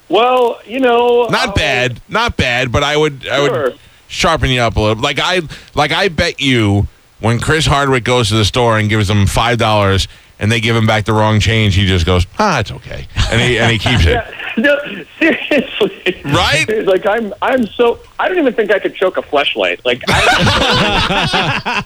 well, 0.08 0.58
you 0.66 0.80
know, 0.80 1.26
Not 1.30 1.48
I'll- 1.48 1.54
bad, 1.54 2.00
not 2.08 2.36
bad, 2.36 2.72
but 2.72 2.82
I 2.82 2.96
would, 2.96 3.26
I 3.28 3.40
would 3.40 3.78
sharpen 4.08 4.50
you 4.50 4.60
up 4.60 4.76
a 4.76 4.80
little. 4.80 5.02
Like 5.02 5.18
I, 5.22 5.42
like 5.74 5.92
I 5.92 6.08
bet 6.08 6.40
you 6.40 6.88
when 7.20 7.38
Chris 7.38 7.66
Hardwick 7.66 8.02
goes 8.04 8.28
to 8.30 8.34
the 8.34 8.44
store 8.44 8.78
and 8.78 8.88
gives 8.88 9.06
them 9.08 9.26
five 9.26 9.58
dollars 9.58 10.08
and 10.40 10.50
they 10.50 10.58
give 10.60 10.74
him 10.74 10.86
back 10.86 11.04
the 11.04 11.12
wrong 11.12 11.38
change, 11.38 11.76
he 11.76 11.86
just 11.86 12.04
goes, 12.06 12.26
"Ah, 12.38 12.58
it's 12.60 12.72
okay," 12.72 13.06
and 13.30 13.40
he 13.40 13.58
and 13.58 13.70
he 13.70 13.78
keeps 13.78 14.04
it. 14.06 14.24
No, 14.56 14.76
seriously. 15.18 16.20
Right? 16.24 16.84
Like 16.84 17.06
I'm, 17.06 17.32
I'm 17.40 17.66
so. 17.68 18.00
I 18.18 18.28
don't 18.28 18.36
even 18.36 18.52
think 18.52 18.72
I 18.72 18.80
could 18.80 18.96
choke 18.96 19.16
a 19.16 19.22
fleshlight. 19.22 19.84
Like 19.84 20.02
I, 20.08 21.84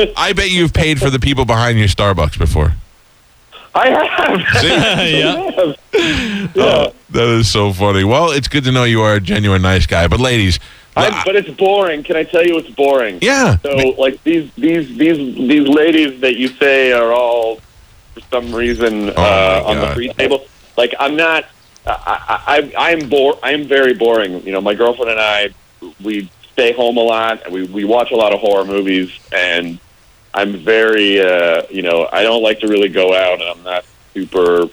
I 0.16 0.32
bet 0.32 0.50
you've 0.50 0.74
paid 0.74 0.98
for 0.98 1.08
the 1.08 1.20
people 1.20 1.44
behind 1.44 1.78
your 1.78 1.86
Starbucks 1.86 2.36
before. 2.36 2.74
I 3.74 3.90
have. 3.90 4.60
See? 4.60 4.68
yeah. 5.20 5.34
I 5.34 5.50
have. 5.52 5.76
Yeah. 6.54 6.62
Oh, 6.64 6.94
that 7.10 7.28
is 7.28 7.48
so 7.50 7.72
funny. 7.72 8.02
Well, 8.04 8.32
it's 8.32 8.48
good 8.48 8.64
to 8.64 8.72
know 8.72 8.84
you 8.84 9.00
are 9.02 9.14
a 9.14 9.20
genuine 9.20 9.62
nice 9.62 9.86
guy. 9.86 10.08
But 10.08 10.18
ladies, 10.20 10.58
I'm, 10.98 11.24
but 11.24 11.36
it's 11.36 11.50
boring. 11.50 12.02
Can 12.02 12.16
I 12.16 12.24
tell 12.24 12.44
you 12.44 12.58
it's 12.58 12.70
boring? 12.70 13.18
yeah, 13.22 13.56
So 13.58 13.76
like 13.98 14.22
these 14.24 14.52
these 14.54 14.96
these 14.96 15.18
these 15.36 15.68
ladies 15.68 16.20
that 16.20 16.36
you 16.36 16.48
say 16.48 16.92
are 16.92 17.12
all 17.12 17.60
for 18.14 18.20
some 18.30 18.54
reason 18.54 19.10
uh, 19.10 19.12
Oh, 19.16 19.22
my 19.22 19.60
on 19.70 19.76
the 19.80 19.94
free 19.94 20.08
table. 20.12 20.46
Like 20.76 20.94
I'm 20.98 21.16
not. 21.16 21.44
I, 21.86 22.70
I 22.76 22.92
I'm 22.92 23.08
bore. 23.08 23.38
I'm 23.42 23.64
very 23.64 23.94
boring. 23.94 24.44
You 24.44 24.52
know, 24.52 24.60
my 24.60 24.74
girlfriend 24.74 25.10
and 25.10 25.20
I 25.20 25.48
we 26.02 26.30
stay 26.52 26.72
home 26.72 26.96
a 26.96 27.02
lot. 27.02 27.44
and 27.44 27.52
We 27.54 27.62
we 27.64 27.84
watch 27.84 28.10
a 28.10 28.16
lot 28.16 28.32
of 28.34 28.40
horror 28.40 28.64
movies, 28.64 29.10
and 29.32 29.78
I'm 30.34 30.56
very. 30.58 31.20
Uh, 31.20 31.62
you 31.70 31.82
know, 31.82 32.08
I 32.12 32.22
don't 32.22 32.42
like 32.42 32.60
to 32.60 32.68
really 32.68 32.88
go 32.88 33.14
out, 33.14 33.40
and 33.40 33.48
I'm 33.50 33.62
not 33.62 33.84
super 34.14 34.68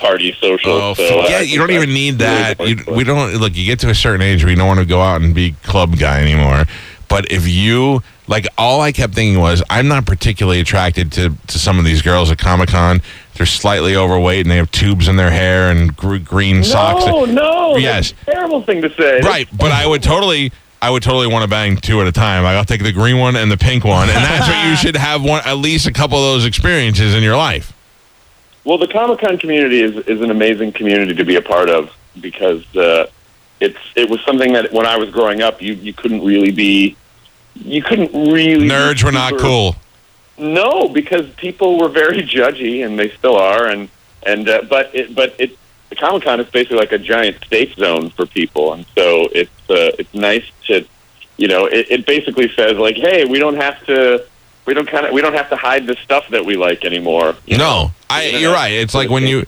party 0.00 0.36
social. 0.40 0.72
Oh, 0.72 0.94
so 0.94 1.02
it. 1.24 1.48
You 1.48 1.58
don't 1.58 1.70
even 1.70 1.92
need 1.92 2.18
that. 2.18 2.58
boring. 2.58 2.78
You, 2.78 2.94
we 2.94 3.04
don't 3.04 3.34
look. 3.36 3.56
You 3.56 3.66
get 3.66 3.78
to 3.80 3.90
a 3.90 3.94
certain 3.94 4.22
age 4.22 4.42
where 4.42 4.50
you 4.50 4.56
don't 4.56 4.66
want 4.66 4.80
to 4.80 4.86
go 4.86 5.00
out 5.00 5.20
and 5.20 5.34
be 5.34 5.52
club 5.62 5.98
guy 5.98 6.20
anymore. 6.20 6.64
But 7.08 7.30
if 7.32 7.48
you 7.48 8.02
like, 8.28 8.46
all 8.56 8.80
I 8.80 8.92
kept 8.92 9.14
thinking 9.14 9.40
was, 9.40 9.62
I'm 9.68 9.88
not 9.88 10.06
particularly 10.06 10.60
attracted 10.60 11.10
to 11.12 11.34
to 11.48 11.58
some 11.58 11.78
of 11.78 11.84
these 11.84 12.02
girls 12.02 12.30
at 12.30 12.38
Comic 12.38 12.68
Con. 12.70 13.02
They're 13.34 13.46
slightly 13.46 13.96
overweight 13.96 14.42
and 14.42 14.50
they 14.50 14.56
have 14.56 14.70
tubes 14.70 15.08
in 15.08 15.16
their 15.16 15.30
hair 15.30 15.70
and 15.70 15.96
gr- 15.96 16.18
green 16.18 16.62
socks. 16.62 17.06
No, 17.06 17.24
no. 17.24 17.76
Yes. 17.76 18.12
That's 18.12 18.28
a 18.28 18.32
terrible 18.32 18.62
thing 18.62 18.82
to 18.82 18.94
say. 18.94 19.20
Right, 19.20 19.48
but 19.56 19.72
I 19.72 19.86
would 19.86 20.02
totally. 20.02 20.52
I 20.82 20.88
would 20.88 21.02
totally 21.02 21.26
want 21.26 21.42
to 21.42 21.48
bang 21.48 21.76
two 21.76 22.00
at 22.00 22.06
a 22.06 22.12
time. 22.12 22.46
I'll 22.46 22.64
take 22.64 22.82
the 22.82 22.92
green 22.92 23.18
one 23.18 23.36
and 23.36 23.50
the 23.50 23.58
pink 23.58 23.84
one, 23.84 24.08
and 24.08 24.16
that's 24.16 24.48
what 24.48 24.66
you 24.66 24.76
should 24.82 24.96
have 24.96 25.22
one 25.22 25.42
at 25.44 25.58
least 25.58 25.86
a 25.86 25.92
couple 25.92 26.16
of 26.16 26.24
those 26.24 26.46
experiences 26.46 27.14
in 27.14 27.22
your 27.22 27.36
life. 27.36 27.74
Well, 28.64 28.78
the 28.78 28.88
Comic 28.88 29.20
Con 29.20 29.38
community 29.38 29.80
is 29.80 29.96
is 30.06 30.20
an 30.20 30.30
amazing 30.30 30.72
community 30.72 31.14
to 31.14 31.24
be 31.24 31.36
a 31.36 31.42
part 31.42 31.70
of 31.70 31.90
because 32.20 32.64
uh, 32.76 33.06
it's 33.60 33.78
it 33.96 34.10
was 34.10 34.20
something 34.22 34.52
that 34.52 34.72
when 34.72 34.86
I 34.86 34.96
was 34.96 35.10
growing 35.10 35.42
up, 35.42 35.62
you 35.62 35.74
you 35.74 35.92
couldn't 35.92 36.24
really 36.24 36.50
be, 36.50 36.96
you 37.54 37.82
couldn't 37.82 38.12
really 38.12 38.68
Nerds 38.68 39.02
were 39.02 39.12
not 39.12 39.38
cool. 39.38 39.76
No, 40.36 40.88
because 40.88 41.28
people 41.34 41.78
were 41.78 41.88
very 41.88 42.22
judgy, 42.22 42.84
and 42.84 42.98
they 42.98 43.10
still 43.10 43.36
are. 43.36 43.66
And 43.66 43.88
and 44.24 44.48
uh, 44.48 44.62
but 44.68 44.94
it 44.94 45.14
but 45.14 45.34
it 45.38 45.56
the 45.90 45.96
Comic 45.96 46.24
Con 46.24 46.40
is 46.40 46.48
basically 46.48 46.78
like 46.78 46.92
a 46.92 46.98
giant 46.98 47.36
safe 47.48 47.74
zone 47.74 48.10
for 48.10 48.26
people, 48.26 48.72
and 48.72 48.86
so 48.94 49.28
it's 49.32 49.50
uh, 49.70 49.92
it's 49.98 50.14
nice 50.14 50.44
to, 50.66 50.86
you 51.36 51.48
know, 51.48 51.66
it, 51.66 51.86
it 51.90 52.06
basically 52.06 52.50
says 52.54 52.76
like, 52.76 52.96
hey, 52.96 53.24
we 53.24 53.38
don't 53.38 53.56
have 53.56 53.84
to. 53.86 54.24
We 54.66 54.74
don't 54.74 54.88
kind 54.88 55.06
of 55.06 55.12
we 55.12 55.20
don't 55.20 55.34
have 55.34 55.48
to 55.50 55.56
hide 55.56 55.86
the 55.86 55.96
stuff 55.96 56.28
that 56.30 56.44
we 56.44 56.56
like 56.56 56.84
anymore. 56.84 57.34
you 57.46 57.58
know? 57.58 57.84
No, 57.84 57.92
I, 58.08 58.24
You 58.24 58.32
know, 58.32 58.38
you're 58.38 58.52
right. 58.52 58.72
It's 58.72 58.94
like 58.94 59.10
when 59.10 59.26
you, 59.26 59.46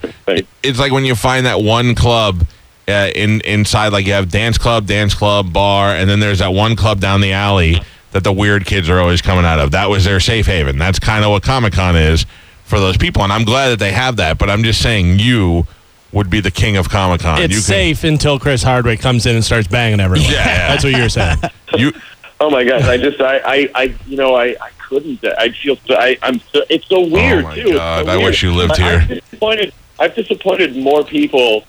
it's 0.62 0.78
like 0.78 0.92
when 0.92 1.04
you 1.04 1.14
find 1.14 1.46
that 1.46 1.60
one 1.62 1.94
club 1.94 2.46
uh, 2.88 3.10
in 3.14 3.40
inside, 3.42 3.92
like 3.92 4.06
you 4.06 4.12
have 4.14 4.30
dance 4.30 4.58
club, 4.58 4.86
dance 4.86 5.14
club, 5.14 5.52
bar, 5.52 5.94
and 5.94 6.08
then 6.08 6.20
there's 6.20 6.38
that 6.38 6.52
one 6.52 6.76
club 6.76 7.00
down 7.00 7.20
the 7.20 7.32
alley 7.32 7.80
that 8.12 8.24
the 8.24 8.32
weird 8.32 8.66
kids 8.66 8.88
are 8.88 8.98
always 8.98 9.22
coming 9.22 9.44
out 9.44 9.58
of. 9.58 9.70
That 9.70 9.88
was 9.88 10.04
their 10.04 10.20
safe 10.20 10.46
haven. 10.46 10.78
That's 10.78 10.98
kind 10.98 11.24
of 11.24 11.30
what 11.30 11.42
Comic 11.42 11.72
Con 11.74 11.96
is 11.96 12.26
for 12.64 12.80
those 12.80 12.96
people, 12.96 13.22
and 13.22 13.32
I'm 13.32 13.44
glad 13.44 13.68
that 13.68 13.78
they 13.78 13.92
have 13.92 14.16
that. 14.16 14.38
But 14.38 14.50
I'm 14.50 14.62
just 14.62 14.80
saying, 14.82 15.18
you 15.18 15.66
would 16.10 16.30
be 16.30 16.40
the 16.40 16.50
king 16.50 16.76
of 16.76 16.88
Comic 16.88 17.20
Con. 17.20 17.40
It's 17.40 17.54
you 17.54 17.60
safe 17.60 18.04
until 18.04 18.38
Chris 18.38 18.62
Hardwick 18.62 19.00
comes 19.00 19.26
in 19.26 19.34
and 19.34 19.44
starts 19.44 19.68
banging 19.68 20.00
everyone. 20.00 20.30
Yeah, 20.30 20.38
yeah. 20.38 20.68
That's 20.68 20.84
what 20.84 20.94
you're 20.94 21.08
saying. 21.08 21.38
You, 21.76 21.92
Oh 22.42 22.50
my 22.50 22.64
gosh! 22.64 22.82
I 22.82 22.96
just 22.96 23.20
I 23.20 23.36
I, 23.38 23.70
I 23.72 23.94
you 24.04 24.16
know 24.16 24.34
I, 24.34 24.56
I 24.60 24.70
couldn't. 24.92 25.24
I 25.38 25.50
feel 25.50 25.76
so. 25.86 25.94
I 25.96 26.18
I'm 26.22 26.40
so. 26.52 26.62
It's 26.68 26.86
so 26.86 27.00
weird 27.00 27.44
Oh 27.44 27.48
my 27.48 27.54
too. 27.54 27.72
God, 27.74 28.04
so 28.06 28.10
I 28.12 28.16
weird. 28.16 28.28
wish 28.30 28.42
you 28.42 28.52
lived 28.52 28.78
I- 28.80 28.94
I've 28.94 29.00
here. 29.08 29.20
disappointed. 29.20 29.72
I've 29.98 30.14
disappointed 30.14 30.76
more 30.76 31.04
people 31.04 31.64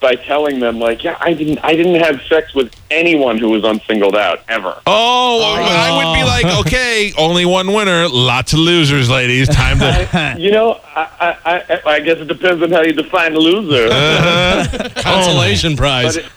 by 0.00 0.14
telling 0.14 0.60
them 0.60 0.78
like, 0.78 1.02
yeah, 1.04 1.16
I 1.20 1.32
didn't 1.32 1.58
I 1.64 1.74
didn't 1.74 2.00
have 2.02 2.20
sex 2.28 2.54
with 2.54 2.72
anyone 2.90 3.38
who 3.38 3.48
was 3.50 3.64
unsingled 3.64 4.14
out 4.16 4.40
ever. 4.48 4.74
oh, 4.86 5.40
oh. 5.42 5.62
I 5.62 5.90
would 5.96 6.14
be 6.18 6.24
like, 6.24 6.66
okay, 6.66 7.12
only 7.18 7.44
one 7.46 7.72
winner, 7.72 8.06
lots 8.08 8.52
of 8.52 8.58
losers, 8.58 9.08
ladies. 9.08 9.48
Time 9.48 9.78
to. 9.78 10.36
You 10.38 10.50
know, 10.52 10.80
I 10.94 11.08
I, 11.44 11.54
I 11.54 11.80
I 11.94 12.00
guess 12.00 12.18
it 12.18 12.28
depends 12.28 12.62
on 12.62 12.70
how 12.72 12.82
you 12.82 12.92
define 12.92 13.34
a 13.34 13.38
loser. 13.38 13.88
Uh-huh. 13.90 14.88
Consolation 14.96 15.76
prize. 15.76 16.16
but 16.16 16.24
it, 16.24 16.32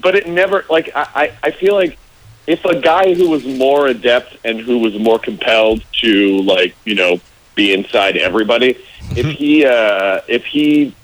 but 0.00 0.14
it 0.14 0.26
never 0.28 0.64
like 0.70 0.90
I, 0.94 1.06
I 1.14 1.32
I 1.48 1.50
feel 1.50 1.74
like 1.74 1.98
if 2.46 2.64
a 2.64 2.78
guy 2.80 3.14
who 3.14 3.28
was 3.30 3.44
more 3.44 3.86
adept 3.86 4.36
and 4.44 4.60
who 4.60 4.78
was 4.78 4.98
more 4.98 5.18
compelled 5.18 5.84
to 6.00 6.38
like 6.42 6.74
you 6.84 6.94
know 6.94 7.20
be 7.54 7.72
inside 7.72 8.16
everybody, 8.16 8.76
if 9.16 9.26
he 9.26 9.64
uh, 9.64 10.20
if 10.28 10.44
he 10.46 10.94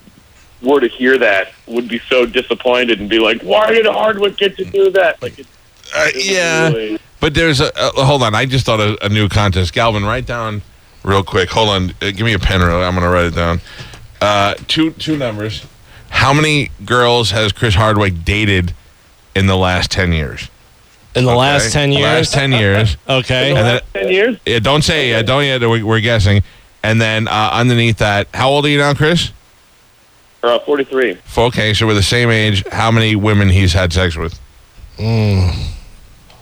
were 0.63 0.81
to 0.81 0.89
hear 0.89 1.17
that, 1.19 1.53
would 1.67 1.89
be 1.89 2.01
so 2.09 2.27
disappointed 2.27 3.01
and 3.01 3.09
be 3.09 3.19
like, 3.21 3.41
"Why 3.43 3.71
did 3.73 3.87
Hardwick 3.87 4.37
get 4.37 4.57
to 4.57 4.65
do 4.65 4.91
that?" 4.91 5.21
Like, 5.23 5.39
it's, 5.39 5.49
Uh, 5.95 6.09
it 6.15 6.25
yeah. 6.25 6.69
really- 6.69 6.99
But 7.21 7.35
there's 7.35 7.61
a 7.61 7.71
uh, 7.79 8.05
hold 8.05 8.23
on. 8.23 8.35
I 8.35 8.45
just 8.47 8.65
thought 8.67 8.81
of 8.81 8.97
a 9.03 9.09
new 9.09 9.29
contest. 9.29 9.73
Galvin, 9.73 10.05
write 10.05 10.27
down 10.27 10.63
real 11.05 11.23
quick. 11.23 11.51
Hold 11.51 11.69
on. 11.69 11.91
Uh, 12.03 12.11
give 12.11 12.21
me 12.23 12.33
a 12.33 12.39
pen. 12.39 12.63
Or 12.63 12.71
I'm 12.71 12.95
going 12.95 13.03
to 13.05 13.09
write 13.09 13.27
it 13.27 13.35
down. 13.35 13.61
Uh, 14.21 14.55
two 14.67 14.91
two 14.93 15.17
numbers. 15.17 15.65
How 16.11 16.33
many 16.33 16.71
girls 16.85 17.31
has 17.33 17.53
Chris 17.53 17.75
Hardwick 17.75 18.25
dated 18.25 18.73
in 19.35 19.47
the 19.47 19.57
last 19.57 19.91
ten 19.91 20.13
years? 20.13 20.49
In 21.19 21.25
the 21.25 21.35
last 21.35 21.73
10 21.73 21.93
years? 21.93 22.03
Last 22.03 22.33
ten 22.35 22.53
years. 22.53 22.97
Okay. 23.09 23.51
In 23.51 23.55
the 23.55 23.61
And 23.61 23.67
then- 23.69 23.81
ten 24.05 24.13
years, 24.13 24.37
Yeah, 24.47 24.59
don't 24.61 24.83
say 24.83 25.11
it. 25.11 25.25
Don't 25.27 25.45
yet. 25.45 25.61
we- 25.69 25.83
We're 25.83 26.01
guessing. 26.01 26.43
And 26.83 27.01
then 27.01 27.27
uh, 27.29 27.51
underneath 27.53 27.99
that, 27.99 28.29
how 28.33 28.49
old 28.51 28.65
are 28.65 28.69
you 28.69 28.79
now, 28.79 28.95
Chris? 28.95 29.33
uh, 30.43 30.59
forty-three. 30.61 31.19
Okay, 31.37 31.75
so 31.75 31.87
we're 31.87 31.95
the 31.95 32.03
same 32.03 32.31
age. 32.31 32.65
How 32.69 32.91
many 32.93 33.17
women 33.17 33.49
he's 33.49 33.73
had 33.73 33.93
sex 33.93 34.17
with? 34.17 34.39
Mm. 34.97 35.53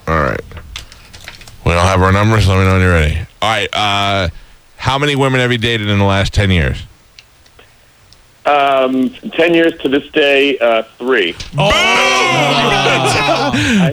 All 0.07 0.21
right. 0.21 0.39
We 1.65 1.71
don't 1.73 1.83
have 1.85 2.01
our 2.01 2.11
numbers. 2.11 2.47
Let 2.47 2.59
me 2.59 2.63
know 2.65 2.73
when 2.73 2.81
you're 2.81 2.91
ready. 2.93 3.19
All 3.41 3.49
right. 3.49 3.69
Uh, 3.73 4.29
how 4.77 4.97
many 4.99 5.15
women 5.15 5.39
have 5.41 5.51
you 5.51 5.57
dated 5.57 5.89
in 5.89 5.97
the 5.97 6.05
last 6.05 6.33
ten 6.33 6.51
years? 6.51 6.83
Um, 8.47 9.09
ten 9.09 9.53
years 9.53 9.77
to 9.79 9.89
this 9.89 10.09
day, 10.11 10.57
uh, 10.59 10.83
three. 10.97 11.35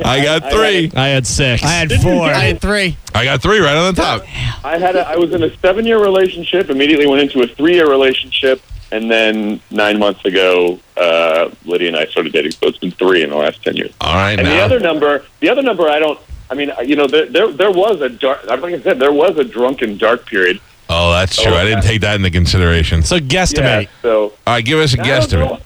I 0.07 0.21
got 0.23 0.51
three. 0.53 0.93
I 0.95 1.09
had 1.09 1.27
six. 1.27 1.65
I 1.65 1.71
had 1.71 1.93
four. 2.01 2.23
I 2.23 2.45
had 2.45 2.61
three. 2.61 2.97
I 3.15 3.25
got 3.25 3.43
three 3.43 3.59
right 3.59 3.77
on 3.77 3.93
the 3.93 4.01
top. 4.01 4.23
I 4.65 4.79
had 4.79 4.95
a, 4.95 5.09
I 5.09 5.17
was 5.17 5.33
in 5.33 5.43
a 5.43 5.57
seven 5.59 5.85
year 5.85 6.01
relationship. 6.01 6.71
Immediately 6.71 7.09
went 7.09 7.23
into 7.23 7.43
a 7.43 7.49
three 7.49 7.75
year 7.75 7.91
relationship, 7.91 8.63
and 8.93 9.11
then 9.11 9.61
nine 9.73 9.99
months 9.99 10.25
ago, 10.25 10.79
uh, 10.97 11.51
Lydia 11.65 11.89
and 11.89 11.97
I 11.97 12.07
started 12.07 12.33
dating. 12.33 12.53
So 12.53 12.69
it's 12.69 12.79
been 12.79 12.93
three 12.93 13.25
in 13.25 13.31
the 13.31 13.37
last 13.37 13.63
ten 13.65 13.75
years. 13.77 13.93
All 14.01 14.15
right. 14.15 14.39
And 14.39 14.47
the 14.47 14.61
other 14.61 14.79
number, 14.79 15.25
the 15.41 15.49
other 15.49 15.63
number, 15.63 15.89
I 15.89 15.99
don't. 15.99 16.21
I 16.49 16.55
mean, 16.55 16.71
you 16.85 16.95
know, 16.95 17.09
there 17.09 17.27
there, 17.27 17.51
there 17.51 17.73
was 17.73 18.01
a 18.03 18.09
dark. 18.09 18.45
Like 18.45 18.63
I 18.63 18.81
said, 18.81 19.01
there 19.01 19.13
was 19.13 19.37
a 19.37 19.45
drunken 19.45 19.99
dark 19.99 20.27
period. 20.27 20.61
Oh, 20.89 21.13
that's 21.13 21.41
true. 21.41 21.55
I 21.55 21.65
didn't 21.65 21.83
take 21.83 22.01
that 22.03 22.17
into 22.17 22.31
consideration. 22.31 23.03
So 23.03 23.19
guesstimate. 23.19 23.85
Yeah. 23.85 23.91
So 24.03 24.23
All 24.25 24.55
right, 24.55 24.65
give 24.65 24.79
us 24.79 24.95
a 24.95 25.01
I 25.01 25.05
don't 25.05 25.21
guesstimate. 25.21 25.63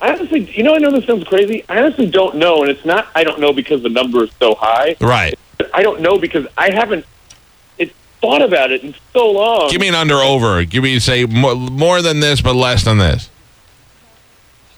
I 0.00 0.12
honestly, 0.12 0.50
you 0.56 0.62
know, 0.62 0.74
I 0.74 0.78
know 0.78 0.90
this 0.90 1.04
sounds 1.06 1.24
crazy. 1.24 1.64
I 1.68 1.78
honestly 1.78 2.06
don't 2.06 2.36
know, 2.36 2.62
and 2.62 2.70
it's 2.70 2.84
not. 2.84 3.08
I 3.14 3.22
don't 3.22 3.40
know 3.40 3.52
because 3.52 3.82
the 3.82 3.90
number 3.90 4.24
is 4.24 4.30
so 4.38 4.54
high. 4.54 4.96
Right. 5.00 5.38
I 5.74 5.82
don't 5.82 6.00
know 6.00 6.18
because 6.18 6.46
I 6.56 6.70
haven't. 6.70 7.04
It 7.76 7.92
thought 8.20 8.42
about 8.42 8.70
it 8.70 8.82
in 8.82 8.94
so 9.12 9.30
long. 9.30 9.70
Give 9.70 9.80
me 9.80 9.88
an 9.88 9.94
under 9.94 10.14
over. 10.14 10.64
Give 10.64 10.82
me 10.82 10.98
say 10.98 11.26
more, 11.26 11.54
more 11.54 12.02
than 12.02 12.20
this, 12.20 12.40
but 12.40 12.54
less 12.54 12.84
than 12.84 12.98
this. 12.98 13.29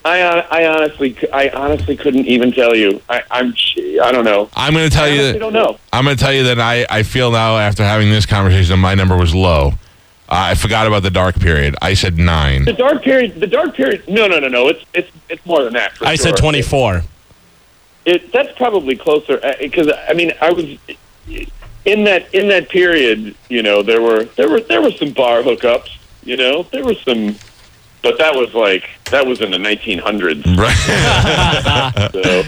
I, 0.05 0.19
hon- 0.19 0.45
I 0.51 0.65
honestly, 0.65 1.17
I 1.31 1.49
honestly 1.49 1.95
couldn't 1.95 2.25
even 2.25 2.51
tell 2.51 2.75
you. 2.75 3.01
I, 3.09 3.23
I'm, 3.31 3.53
I 4.03 4.11
don't 4.11 4.25
know. 4.25 4.49
I'm 4.53 4.73
going 4.73 4.89
to 4.89 4.93
tell 4.95 5.05
I 5.05 5.07
you. 5.07 5.13
honestly 5.13 5.31
That, 5.33 5.39
don't 5.39 5.53
know. 5.53 5.79
I'm 5.93 6.03
going 6.03 6.17
to 6.17 6.21
tell 6.23 6.33
you 6.33 6.43
that 6.43 6.59
I, 6.59 6.85
I 6.89 7.03
feel 7.03 7.31
now 7.31 7.57
after 7.57 7.83
having 7.83 8.09
this 8.09 8.25
conversation 8.25 8.69
that 8.71 8.77
my 8.77 8.95
number 8.95 9.15
was 9.17 9.33
low. 9.33 9.67
Uh, 10.29 10.51
I 10.51 10.55
forgot 10.55 10.87
about 10.87 11.03
the 11.03 11.11
dark 11.11 11.35
period. 11.35 11.75
I 11.81 11.93
said 11.93 12.17
nine. 12.17 12.65
The 12.65 12.73
dark 12.73 13.03
period. 13.03 13.39
The 13.39 13.47
dark 13.47 13.75
period. 13.75 14.07
No, 14.07 14.27
no, 14.27 14.39
no, 14.39 14.47
no. 14.47 14.67
It's 14.69 14.83
it's 14.93 15.11
it's 15.29 15.45
more 15.45 15.63
than 15.63 15.73
that. 15.73 15.97
For 15.97 16.05
I 16.05 16.15
sure. 16.15 16.27
said 16.27 16.37
24. 16.37 17.03
It 18.05 18.31
that's 18.31 18.55
probably 18.57 18.95
closer 18.95 19.39
because 19.59 19.89
I 20.09 20.13
mean 20.13 20.33
I 20.41 20.51
was 20.51 20.65
in 21.85 22.03
that 22.05 22.33
in 22.33 22.47
that 22.49 22.69
period. 22.69 23.35
You 23.49 23.63
know, 23.63 23.83
there 23.83 24.01
were 24.01 24.23
there 24.35 24.49
were 24.49 24.61
there 24.61 24.81
were 24.81 24.91
some 24.91 25.11
bar 25.11 25.41
hookups. 25.43 25.89
You 26.23 26.37
know, 26.37 26.63
there 26.71 26.85
were 26.85 26.95
some, 26.95 27.35
but 28.03 28.17
that 28.19 28.35
was 28.35 28.53
like 28.53 28.87
that 29.09 29.25
was 29.25 29.41
in 29.41 29.49
the 29.51 29.57
1900s. 29.57 30.45
Right. 30.57 32.13
So 32.23 32.43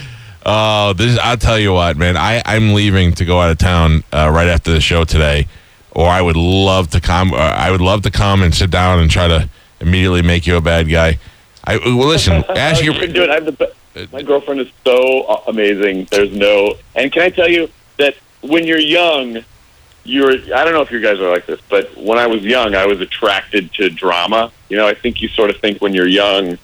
Oh, 0.47 0.93
this 0.93 1.17
I'll 1.17 1.37
tell 1.37 1.57
you 1.57 1.73
what, 1.73 1.97
man. 1.97 2.15
I 2.17 2.41
I'm 2.45 2.73
leaving 2.73 3.13
to 3.13 3.25
go 3.25 3.39
out 3.41 3.49
of 3.49 3.57
town 3.57 4.03
uh, 4.13 4.29
right 4.31 4.47
after 4.47 4.71
the 4.71 4.79
show 4.79 5.03
today, 5.03 5.47
or 5.91 6.07
I 6.07 6.21
would 6.21 6.35
love 6.37 6.91
to 6.91 7.01
come. 7.01 7.33
Uh, 7.33 7.37
I 7.37 7.71
would 7.71 7.81
love 7.81 8.03
to 8.03 8.11
come 8.11 8.43
and 8.43 8.53
sit 8.53 8.69
down 8.69 8.99
and 8.99 9.09
try 9.09 9.27
to 9.27 9.49
immediately 9.81 10.21
make 10.21 10.45
you 10.45 10.55
a 10.55 10.61
bad 10.61 10.87
guy. 10.87 11.17
I 11.63 11.77
well, 11.77 12.07
listen. 12.07 12.43
Ask 12.49 12.83
you 12.83 12.91
your 12.91 13.01
can 13.01 13.11
do 13.13 13.23
it. 13.23 13.31
I 13.31 13.35
have 13.35 13.45
the, 13.45 13.51
be- 13.53 14.07
my 14.11 14.21
girlfriend 14.21 14.61
is 14.61 14.67
so 14.85 15.23
uh, 15.23 15.41
amazing. 15.47 16.07
There's 16.11 16.31
no, 16.31 16.75
and 16.93 17.11
can 17.11 17.23
I 17.23 17.29
tell 17.31 17.49
you 17.49 17.69
that 17.97 18.13
when 18.41 18.67
you're 18.67 18.77
young, 18.77 19.43
you're. 20.05 20.31
I 20.31 20.63
don't 20.63 20.73
know 20.73 20.81
if 20.81 20.91
you 20.91 21.01
guys 21.01 21.19
are 21.19 21.29
like 21.29 21.45
this, 21.45 21.59
but 21.69 21.95
when 21.97 22.17
I 22.17 22.27
was 22.27 22.43
young, 22.43 22.75
I 22.75 22.85
was 22.85 23.01
attracted 23.01 23.73
to 23.73 23.89
drama. 23.89 24.51
You 24.69 24.77
know, 24.77 24.87
I 24.87 24.93
think 24.93 25.21
you 25.21 25.27
sort 25.29 25.49
of 25.49 25.57
think 25.57 25.81
when 25.81 25.93
you're 25.93 26.07
young 26.07 26.57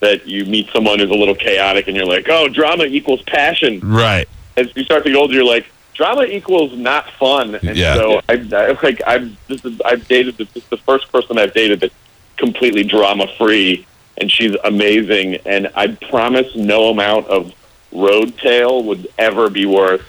that 0.00 0.26
you 0.26 0.44
meet 0.44 0.68
someone 0.72 0.98
who's 0.98 1.10
a 1.10 1.14
little 1.14 1.34
chaotic, 1.34 1.88
and 1.88 1.96
you're 1.96 2.06
like, 2.06 2.26
oh, 2.28 2.48
drama 2.48 2.84
equals 2.84 3.22
passion. 3.22 3.80
right. 3.80 4.28
As 4.56 4.74
you 4.76 4.82
start 4.84 5.04
to 5.04 5.10
get 5.10 5.16
older, 5.18 5.34
you're 5.34 5.44
like. 5.44 5.66
Drama 5.94 6.22
equals 6.22 6.72
not 6.78 7.10
fun, 7.18 7.56
and 7.56 7.76
Yeah. 7.76 7.94
so 7.96 8.20
I, 8.28 8.34
I 8.52 8.78
like 8.84 9.02
I've 9.04 9.36
this 9.48 9.64
is 9.64 9.80
I've 9.84 10.06
dated 10.06 10.36
this 10.36 10.46
is 10.54 10.62
the 10.66 10.76
first 10.76 11.10
person 11.10 11.36
I've 11.38 11.52
dated 11.52 11.80
that's 11.80 11.94
completely 12.36 12.84
drama 12.84 13.26
free, 13.36 13.84
and 14.16 14.30
she's 14.30 14.54
amazing. 14.62 15.38
And 15.44 15.68
I 15.74 15.88
promise 15.88 16.54
no 16.54 16.90
amount 16.90 17.26
of 17.26 17.52
road 17.90 18.38
tale 18.38 18.84
would 18.84 19.08
ever 19.18 19.50
be 19.50 19.66
worth 19.66 20.04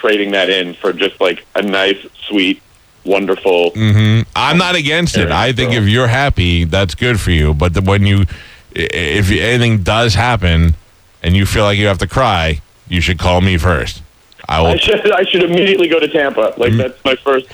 trading 0.00 0.32
that 0.32 0.50
in 0.50 0.74
for 0.74 0.92
just 0.92 1.20
like 1.20 1.44
a 1.54 1.62
nice, 1.62 2.04
sweet, 2.26 2.62
wonderful. 3.04 3.70
hmm 3.70 4.22
I'm 4.34 4.58
not 4.58 4.74
against 4.74 5.16
it. 5.16 5.30
I 5.30 5.52
think 5.52 5.72
if 5.72 5.84
you're 5.84 6.08
happy, 6.08 6.64
that's 6.64 6.94
good 6.94 7.20
for 7.20 7.30
you. 7.30 7.54
But 7.54 7.74
the, 7.74 7.82
when 7.82 8.06
you, 8.06 8.24
if 8.74 9.30
anything 9.30 9.82
does 9.82 10.14
happen, 10.14 10.74
and 11.22 11.36
you 11.36 11.44
feel 11.44 11.64
like 11.64 11.78
you 11.78 11.86
have 11.86 11.98
to 11.98 12.06
cry, 12.06 12.62
you 12.88 13.00
should 13.00 13.18
call 13.18 13.40
me 13.40 13.58
first. 13.58 14.02
I 14.48 14.60
will. 14.62 14.68
I 14.68 14.76
should 14.76 15.12
I 15.12 15.22
should 15.24 15.42
immediately 15.42 15.86
go 15.86 16.00
to 16.00 16.08
Tampa. 16.08 16.54
Like 16.56 16.72
that's 16.72 17.04
my 17.04 17.14
first. 17.16 17.46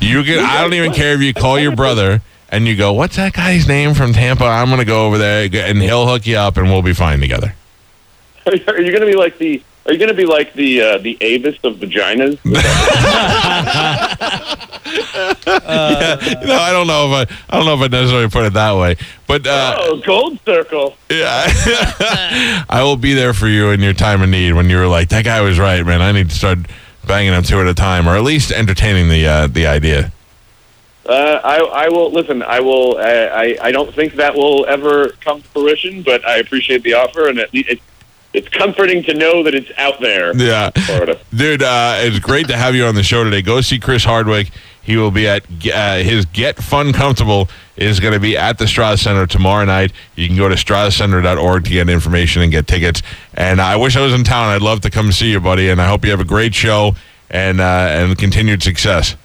You 0.00 0.24
can. 0.24 0.44
I 0.44 0.62
don't 0.62 0.74
even 0.74 0.92
care 0.92 1.14
if 1.14 1.20
you 1.20 1.34
call 1.34 1.58
your 1.58 1.76
brother 1.76 2.22
and 2.48 2.66
you 2.66 2.76
go, 2.76 2.92
"What's 2.92 3.16
that 3.16 3.34
guy's 3.34 3.68
name 3.68 3.94
from 3.94 4.14
Tampa?" 4.14 4.44
I'm 4.44 4.70
gonna 4.70 4.84
go 4.86 5.06
over 5.06 5.18
there 5.18 5.48
and 5.52 5.80
he'll 5.82 6.08
hook 6.08 6.26
you 6.26 6.36
up, 6.38 6.56
and 6.56 6.66
we'll 6.68 6.82
be 6.82 6.94
fine 6.94 7.20
together. 7.20 7.54
Are 8.46 8.54
you 8.54 8.90
going 8.90 9.00
to 9.00 9.06
be 9.06 9.14
like 9.14 9.38
the? 9.38 9.62
Are 9.86 9.92
you 9.92 9.98
going 9.98 10.08
to 10.08 10.14
be 10.14 10.26
like 10.26 10.52
the 10.54 10.82
uh, 10.82 10.98
the 10.98 11.16
Avis 11.20 11.56
of 11.64 11.76
vaginas? 11.76 12.38
You 14.90 16.46
know, 16.46 16.56
I 16.56 16.70
don't 16.72 16.86
know 16.86 17.12
if 17.12 17.28
I. 17.28 17.36
I 17.48 17.56
don't 17.56 17.66
know 17.66 17.74
if 17.74 17.80
I 17.80 17.88
necessarily 17.88 18.28
put 18.28 18.44
it 18.44 18.52
that 18.54 18.72
way, 18.72 18.96
but 19.26 19.46
uh, 19.46 19.76
oh, 19.78 20.02
gold 20.04 20.38
circle. 20.44 20.96
yeah, 21.10 21.44
I 22.68 22.80
will 22.82 22.96
be 22.96 23.14
there 23.14 23.32
for 23.32 23.48
you 23.48 23.70
in 23.70 23.80
your 23.80 23.92
time 23.92 24.22
of 24.22 24.28
need 24.28 24.52
when 24.52 24.68
you 24.68 24.76
were 24.76 24.86
like, 24.86 25.08
"That 25.10 25.24
guy 25.24 25.40
was 25.40 25.58
right, 25.58 25.84
man. 25.84 26.02
I 26.02 26.12
need 26.12 26.30
to 26.30 26.36
start 26.36 26.58
banging 27.06 27.32
them 27.32 27.42
two 27.42 27.60
at 27.60 27.66
a 27.66 27.74
time, 27.74 28.08
or 28.08 28.16
at 28.16 28.22
least 28.22 28.52
entertaining 28.52 29.08
the 29.08 29.26
uh, 29.26 29.46
the 29.46 29.66
idea." 29.66 30.12
Uh, 31.06 31.40
I, 31.42 31.86
I 31.86 31.88
will 31.88 32.12
listen. 32.12 32.42
I 32.42 32.60
will. 32.60 32.98
I, 32.98 33.12
I, 33.12 33.56
I 33.62 33.72
don't 33.72 33.94
think 33.94 34.14
that 34.14 34.34
will 34.34 34.66
ever 34.66 35.10
come 35.20 35.42
to 35.42 35.48
fruition, 35.48 36.02
but 36.02 36.26
I 36.26 36.36
appreciate 36.36 36.82
the 36.82 36.94
offer, 36.94 37.28
and 37.28 37.38
at 37.38 37.52
least 37.52 37.68
it's 37.68 37.82
it's 38.32 38.48
comforting 38.48 39.02
to 39.04 39.14
know 39.14 39.42
that 39.42 39.54
it's 39.54 39.70
out 39.76 40.00
there. 40.00 40.36
Yeah. 40.36 40.70
Florida. 40.70 41.20
Dude, 41.34 41.62
uh, 41.62 41.96
it's 41.98 42.18
great 42.18 42.48
to 42.48 42.56
have 42.56 42.74
you 42.74 42.84
on 42.84 42.94
the 42.94 43.02
show 43.02 43.24
today. 43.24 43.42
Go 43.42 43.60
see 43.60 43.78
Chris 43.78 44.04
Hardwick. 44.04 44.50
He 44.82 44.96
will 44.96 45.10
be 45.10 45.28
at 45.28 45.44
uh, 45.72 45.98
his 45.98 46.24
Get 46.26 46.56
Funcomfortable 46.56 47.48
is 47.76 48.00
going 48.00 48.14
to 48.14 48.20
be 48.20 48.36
at 48.36 48.58
the 48.58 48.64
Straz 48.64 48.98
Center 48.98 49.26
tomorrow 49.26 49.64
night. 49.64 49.92
You 50.16 50.26
can 50.26 50.36
go 50.36 50.48
to 50.48 50.54
strazcenter.org 50.54 51.64
to 51.64 51.70
get 51.70 51.88
information 51.88 52.42
and 52.42 52.50
get 52.50 52.66
tickets. 52.66 53.02
And 53.34 53.60
I 53.60 53.76
wish 53.76 53.96
I 53.96 54.00
was 54.00 54.14
in 54.14 54.24
town. 54.24 54.48
I'd 54.48 54.62
love 54.62 54.80
to 54.82 54.90
come 54.90 55.12
see 55.12 55.30
you, 55.30 55.40
buddy. 55.40 55.68
And 55.68 55.80
I 55.80 55.88
hope 55.88 56.04
you 56.04 56.10
have 56.10 56.20
a 56.20 56.24
great 56.24 56.54
show 56.54 56.94
and 57.30 57.60
uh, 57.60 57.88
and 57.90 58.18
continued 58.18 58.62
success. 58.62 59.16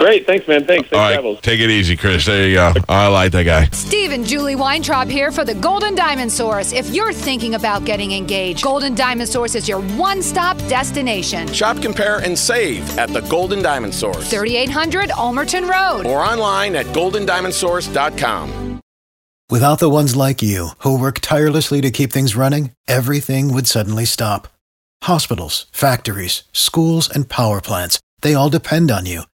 Great. 0.00 0.26
Thanks, 0.26 0.48
man. 0.48 0.64
Thanks. 0.66 0.88
Safe 0.88 0.94
All 0.98 1.04
right, 1.04 1.12
travels. 1.12 1.40
take 1.42 1.60
it 1.60 1.68
easy, 1.68 1.94
Chris. 1.94 2.24
There 2.24 2.48
you 2.48 2.54
go. 2.54 2.72
I 2.88 3.08
like 3.08 3.32
that 3.32 3.44
guy. 3.44 3.66
Steve 3.72 4.12
and 4.12 4.24
Julie 4.26 4.56
Weintraub 4.56 5.08
here 5.08 5.30
for 5.30 5.44
the 5.44 5.54
Golden 5.54 5.94
Diamond 5.94 6.32
Source. 6.32 6.72
If 6.72 6.88
you're 6.94 7.12
thinking 7.12 7.54
about 7.54 7.84
getting 7.84 8.12
engaged, 8.12 8.62
Golden 8.64 8.94
Diamond 8.94 9.28
Source 9.28 9.54
is 9.54 9.68
your 9.68 9.82
one 9.98 10.22
stop 10.22 10.56
destination. 10.68 11.52
Shop, 11.52 11.82
compare, 11.82 12.20
and 12.20 12.38
save 12.38 12.96
at 12.98 13.10
the 13.10 13.20
Golden 13.22 13.60
Diamond 13.62 13.94
Source 13.94 14.30
3800 14.30 15.10
Almerton 15.10 15.68
Road. 15.68 16.06
or 16.06 16.20
online 16.20 16.76
at 16.76 16.86
goldendiamondsource.com. 16.86 18.80
Without 19.50 19.80
the 19.80 19.90
ones 19.90 20.14
like 20.16 20.40
you, 20.42 20.68
who 20.78 20.98
work 20.98 21.18
tirelessly 21.20 21.80
to 21.82 21.90
keep 21.90 22.12
things 22.12 22.36
running, 22.36 22.70
everything 22.88 23.52
would 23.52 23.66
suddenly 23.66 24.04
stop. 24.04 24.48
Hospitals, 25.02 25.66
factories, 25.72 26.44
schools, 26.52 27.08
and 27.10 27.28
power 27.28 27.60
plants, 27.60 27.98
they 28.22 28.32
all 28.32 28.48
depend 28.48 28.90
on 28.90 29.06
you. 29.06 29.22